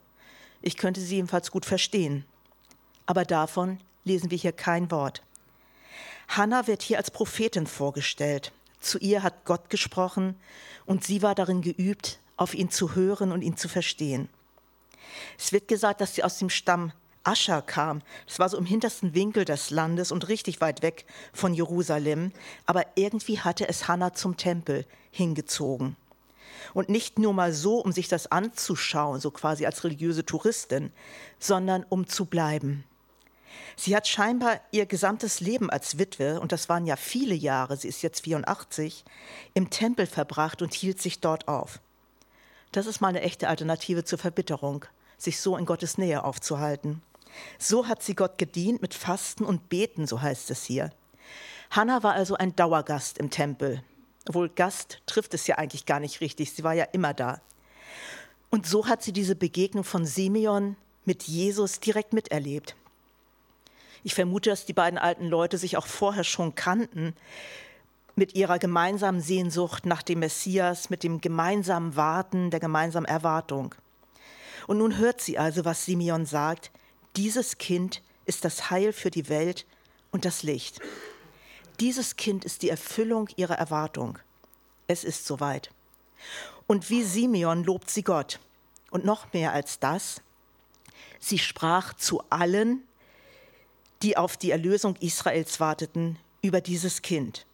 Ich 0.62 0.76
könnte 0.76 1.00
sie 1.00 1.16
jedenfalls 1.16 1.50
gut 1.50 1.66
verstehen. 1.66 2.24
Aber 3.06 3.24
davon 3.24 3.78
lesen 4.04 4.30
wir 4.30 4.38
hier 4.38 4.52
kein 4.52 4.90
Wort. 4.90 5.22
Hannah 6.28 6.66
wird 6.66 6.82
hier 6.82 6.96
als 6.96 7.10
Prophetin 7.10 7.66
vorgestellt. 7.66 8.52
Zu 8.84 8.98
ihr 8.98 9.22
hat 9.22 9.46
Gott 9.46 9.70
gesprochen 9.70 10.36
und 10.84 11.04
sie 11.04 11.22
war 11.22 11.34
darin 11.34 11.62
geübt, 11.62 12.18
auf 12.36 12.52
ihn 12.54 12.70
zu 12.70 12.94
hören 12.94 13.32
und 13.32 13.40
ihn 13.40 13.56
zu 13.56 13.66
verstehen. 13.66 14.28
Es 15.38 15.52
wird 15.52 15.68
gesagt, 15.68 16.02
dass 16.02 16.14
sie 16.14 16.22
aus 16.22 16.38
dem 16.38 16.50
Stamm 16.50 16.92
Ascher 17.22 17.62
kam. 17.62 18.02
Das 18.26 18.38
war 18.38 18.50
so 18.50 18.58
im 18.58 18.66
hintersten 18.66 19.14
Winkel 19.14 19.46
des 19.46 19.70
Landes 19.70 20.12
und 20.12 20.28
richtig 20.28 20.60
weit 20.60 20.82
weg 20.82 21.06
von 21.32 21.54
Jerusalem. 21.54 22.32
Aber 22.66 22.84
irgendwie 22.96 23.40
hatte 23.40 23.66
es 23.66 23.88
Hannah 23.88 24.12
zum 24.12 24.36
Tempel 24.36 24.84
hingezogen. 25.10 25.96
Und 26.74 26.90
nicht 26.90 27.18
nur 27.18 27.32
mal 27.32 27.54
so, 27.54 27.78
um 27.78 27.90
sich 27.90 28.08
das 28.08 28.30
anzuschauen, 28.30 29.18
so 29.18 29.30
quasi 29.30 29.64
als 29.64 29.82
religiöse 29.84 30.26
Touristin, 30.26 30.92
sondern 31.38 31.86
um 31.88 32.06
zu 32.06 32.26
bleiben. 32.26 32.84
Sie 33.76 33.96
hat 33.96 34.06
scheinbar 34.06 34.60
ihr 34.70 34.86
gesamtes 34.86 35.40
Leben 35.40 35.70
als 35.70 35.98
Witwe, 35.98 36.40
und 36.40 36.52
das 36.52 36.68
waren 36.68 36.86
ja 36.86 36.96
viele 36.96 37.34
Jahre, 37.34 37.76
sie 37.76 37.88
ist 37.88 38.02
jetzt 38.02 38.24
84, 38.24 39.04
im 39.54 39.70
Tempel 39.70 40.06
verbracht 40.06 40.62
und 40.62 40.74
hielt 40.74 41.00
sich 41.00 41.20
dort 41.20 41.48
auf. 41.48 41.80
Das 42.72 42.86
ist 42.86 43.00
mal 43.00 43.08
eine 43.08 43.22
echte 43.22 43.48
Alternative 43.48 44.04
zur 44.04 44.18
Verbitterung, 44.18 44.84
sich 45.16 45.40
so 45.40 45.56
in 45.56 45.66
Gottes 45.66 45.98
Nähe 45.98 46.24
aufzuhalten. 46.24 47.02
So 47.58 47.88
hat 47.88 48.02
sie 48.02 48.14
Gott 48.14 48.38
gedient 48.38 48.80
mit 48.82 48.94
Fasten 48.94 49.44
und 49.44 49.68
Beten, 49.68 50.06
so 50.06 50.22
heißt 50.22 50.50
es 50.50 50.64
hier. 50.64 50.90
Hannah 51.70 52.02
war 52.02 52.14
also 52.14 52.36
ein 52.36 52.54
Dauergast 52.54 53.18
im 53.18 53.30
Tempel. 53.30 53.82
Obwohl 54.28 54.48
Gast 54.48 55.02
trifft 55.06 55.34
es 55.34 55.46
ja 55.46 55.58
eigentlich 55.58 55.86
gar 55.86 56.00
nicht 56.00 56.20
richtig, 56.20 56.52
sie 56.52 56.64
war 56.64 56.74
ja 56.74 56.84
immer 56.84 57.12
da. 57.12 57.40
Und 58.50 58.66
so 58.66 58.86
hat 58.86 59.02
sie 59.02 59.12
diese 59.12 59.34
Begegnung 59.34 59.84
von 59.84 60.06
Simeon 60.06 60.76
mit 61.04 61.24
Jesus 61.24 61.80
direkt 61.80 62.12
miterlebt. 62.12 62.76
Ich 64.04 64.14
vermute, 64.14 64.50
dass 64.50 64.66
die 64.66 64.74
beiden 64.74 64.98
alten 64.98 65.26
Leute 65.26 65.58
sich 65.58 65.76
auch 65.76 65.86
vorher 65.86 66.24
schon 66.24 66.54
kannten, 66.54 67.14
mit 68.16 68.34
ihrer 68.36 68.58
gemeinsamen 68.58 69.20
Sehnsucht 69.20 69.86
nach 69.86 70.02
dem 70.02 70.20
Messias, 70.20 70.90
mit 70.90 71.02
dem 71.02 71.20
gemeinsamen 71.20 71.96
Warten, 71.96 72.50
der 72.50 72.60
gemeinsamen 72.60 73.06
Erwartung. 73.06 73.74
Und 74.66 74.78
nun 74.78 74.98
hört 74.98 75.20
sie 75.20 75.38
also, 75.38 75.64
was 75.64 75.84
Simeon 75.84 76.26
sagt, 76.26 76.70
dieses 77.16 77.58
Kind 77.58 78.02
ist 78.24 78.44
das 78.44 78.70
Heil 78.70 78.92
für 78.92 79.10
die 79.10 79.28
Welt 79.28 79.66
und 80.12 80.24
das 80.24 80.42
Licht. 80.42 80.80
Dieses 81.80 82.16
Kind 82.16 82.44
ist 82.44 82.62
die 82.62 82.70
Erfüllung 82.70 83.28
ihrer 83.36 83.56
Erwartung. 83.56 84.18
Es 84.86 85.02
ist 85.02 85.26
soweit. 85.26 85.70
Und 86.66 86.90
wie 86.90 87.02
Simeon 87.02 87.64
lobt 87.64 87.90
sie 87.90 88.02
Gott. 88.02 88.38
Und 88.90 89.04
noch 89.04 89.32
mehr 89.32 89.52
als 89.52 89.80
das, 89.80 90.22
sie 91.18 91.38
sprach 91.38 91.94
zu 91.94 92.22
allen, 92.30 92.84
die 94.04 94.18
auf 94.18 94.36
die 94.36 94.50
Erlösung 94.50 94.96
Israels 95.00 95.58
warteten, 95.60 96.18
über 96.42 96.60
dieses 96.60 97.00
Kind. 97.00 97.46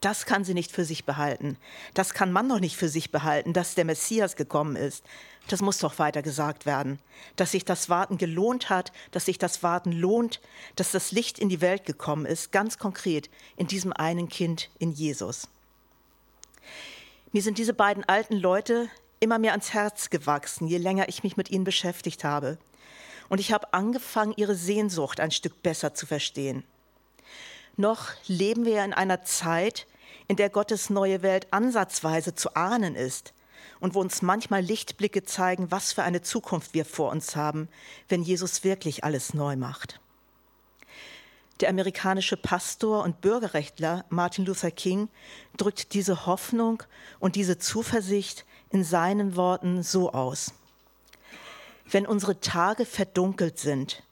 Das 0.00 0.24
kann 0.24 0.42
sie 0.42 0.54
nicht 0.54 0.72
für 0.72 0.84
sich 0.84 1.04
behalten. 1.04 1.58
Das 1.92 2.14
kann 2.14 2.32
man 2.32 2.48
doch 2.48 2.58
nicht 2.58 2.76
für 2.76 2.88
sich 2.88 3.10
behalten, 3.10 3.52
dass 3.52 3.74
der 3.74 3.84
Messias 3.84 4.34
gekommen 4.34 4.76
ist. 4.76 5.04
Das 5.48 5.60
muss 5.60 5.76
doch 5.78 5.98
weiter 5.98 6.22
gesagt 6.22 6.64
werden. 6.64 7.00
Dass 7.36 7.50
sich 7.52 7.66
das 7.66 7.90
Warten 7.90 8.16
gelohnt 8.16 8.70
hat, 8.70 8.92
dass 9.10 9.26
sich 9.26 9.36
das 9.36 9.62
Warten 9.62 9.92
lohnt, 9.92 10.40
dass 10.76 10.92
das 10.92 11.12
Licht 11.12 11.38
in 11.38 11.50
die 11.50 11.60
Welt 11.60 11.84
gekommen 11.84 12.24
ist, 12.24 12.50
ganz 12.50 12.78
konkret 12.78 13.28
in 13.56 13.66
diesem 13.66 13.92
einen 13.92 14.30
Kind 14.30 14.70
in 14.78 14.92
Jesus. 14.92 15.48
Mir 17.32 17.42
sind 17.42 17.58
diese 17.58 17.74
beiden 17.74 18.04
alten 18.04 18.36
Leute 18.36 18.88
immer 19.20 19.38
mehr 19.38 19.52
ans 19.52 19.74
Herz 19.74 20.08
gewachsen, 20.08 20.66
je 20.66 20.78
länger 20.78 21.10
ich 21.10 21.24
mich 21.24 21.36
mit 21.36 21.50
ihnen 21.50 21.64
beschäftigt 21.64 22.24
habe. 22.24 22.56
Und 23.28 23.40
ich 23.40 23.52
habe 23.52 23.72
angefangen, 23.72 24.34
ihre 24.36 24.54
Sehnsucht 24.54 25.20
ein 25.20 25.30
Stück 25.30 25.62
besser 25.62 25.94
zu 25.94 26.06
verstehen. 26.06 26.64
Noch 27.76 28.08
leben 28.26 28.64
wir 28.64 28.84
in 28.84 28.92
einer 28.92 29.22
Zeit, 29.22 29.86
in 30.26 30.36
der 30.36 30.50
Gottes 30.50 30.90
neue 30.90 31.22
Welt 31.22 31.46
ansatzweise 31.52 32.34
zu 32.34 32.54
ahnen 32.54 32.94
ist 32.94 33.32
und 33.80 33.94
wo 33.94 34.00
uns 34.00 34.22
manchmal 34.22 34.62
Lichtblicke 34.62 35.24
zeigen, 35.24 35.70
was 35.70 35.92
für 35.92 36.02
eine 36.02 36.22
Zukunft 36.22 36.74
wir 36.74 36.84
vor 36.84 37.10
uns 37.10 37.36
haben, 37.36 37.68
wenn 38.08 38.22
Jesus 38.22 38.64
wirklich 38.64 39.04
alles 39.04 39.34
neu 39.34 39.56
macht. 39.56 40.00
Der 41.60 41.70
amerikanische 41.70 42.36
Pastor 42.36 43.02
und 43.02 43.20
Bürgerrechtler 43.20 44.04
Martin 44.10 44.46
Luther 44.46 44.70
King 44.70 45.08
drückt 45.56 45.92
diese 45.92 46.26
Hoffnung 46.26 46.82
und 47.18 47.34
diese 47.34 47.58
Zuversicht 47.58 48.44
in 48.70 48.84
seinen 48.84 49.34
Worten 49.34 49.82
so 49.82 50.12
aus. 50.12 50.52
Wenn 51.90 52.06
unsere 52.06 52.40
Tage 52.40 52.84
verdunkelt 52.84 53.58
sind, 53.58 54.02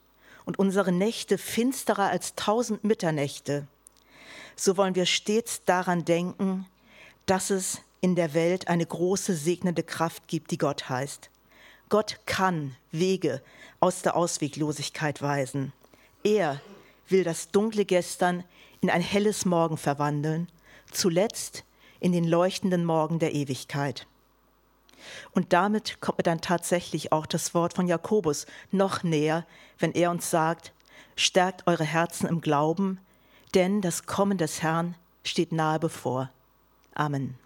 und 0.47 0.57
unsere 0.57 0.93
Nächte 0.93 1.37
finsterer 1.37 2.09
als 2.09 2.33
tausend 2.35 2.85
Mitternächte, 2.85 3.67
so 4.55 4.77
wollen 4.77 4.95
wir 4.95 5.05
stets 5.05 5.61
daran 5.65 6.05
denken, 6.05 6.65
dass 7.25 7.49
es 7.49 7.81
in 7.99 8.15
der 8.15 8.33
Welt 8.33 8.69
eine 8.69 8.85
große 8.85 9.35
segnende 9.35 9.83
Kraft 9.83 10.27
gibt, 10.29 10.51
die 10.51 10.57
Gott 10.57 10.87
heißt. 10.87 11.29
Gott 11.89 12.21
kann 12.25 12.77
Wege 12.91 13.41
aus 13.81 14.03
der 14.03 14.15
Ausweglosigkeit 14.15 15.21
weisen. 15.21 15.73
Er 16.23 16.61
will 17.09 17.25
das 17.25 17.51
dunkle 17.51 17.83
Gestern 17.83 18.45
in 18.79 18.89
ein 18.89 19.01
helles 19.01 19.43
Morgen 19.43 19.77
verwandeln, 19.77 20.47
zuletzt 20.91 21.65
in 21.99 22.13
den 22.13 22.23
leuchtenden 22.23 22.85
Morgen 22.85 23.19
der 23.19 23.33
Ewigkeit. 23.33 24.07
Und 25.31 25.53
damit 25.53 26.01
kommt 26.01 26.19
mir 26.19 26.23
dann 26.23 26.41
tatsächlich 26.41 27.11
auch 27.11 27.25
das 27.25 27.53
Wort 27.53 27.73
von 27.73 27.87
Jakobus 27.87 28.45
noch 28.71 29.03
näher, 29.03 29.45
wenn 29.79 29.91
er 29.93 30.11
uns 30.11 30.29
sagt, 30.29 30.73
stärkt 31.15 31.67
eure 31.67 31.83
Herzen 31.83 32.27
im 32.27 32.41
Glauben, 32.41 32.99
denn 33.53 33.81
das 33.81 34.05
Kommen 34.05 34.37
des 34.37 34.61
Herrn 34.61 34.95
steht 35.23 35.51
nahe 35.51 35.79
bevor. 35.79 36.29
Amen. 36.93 37.37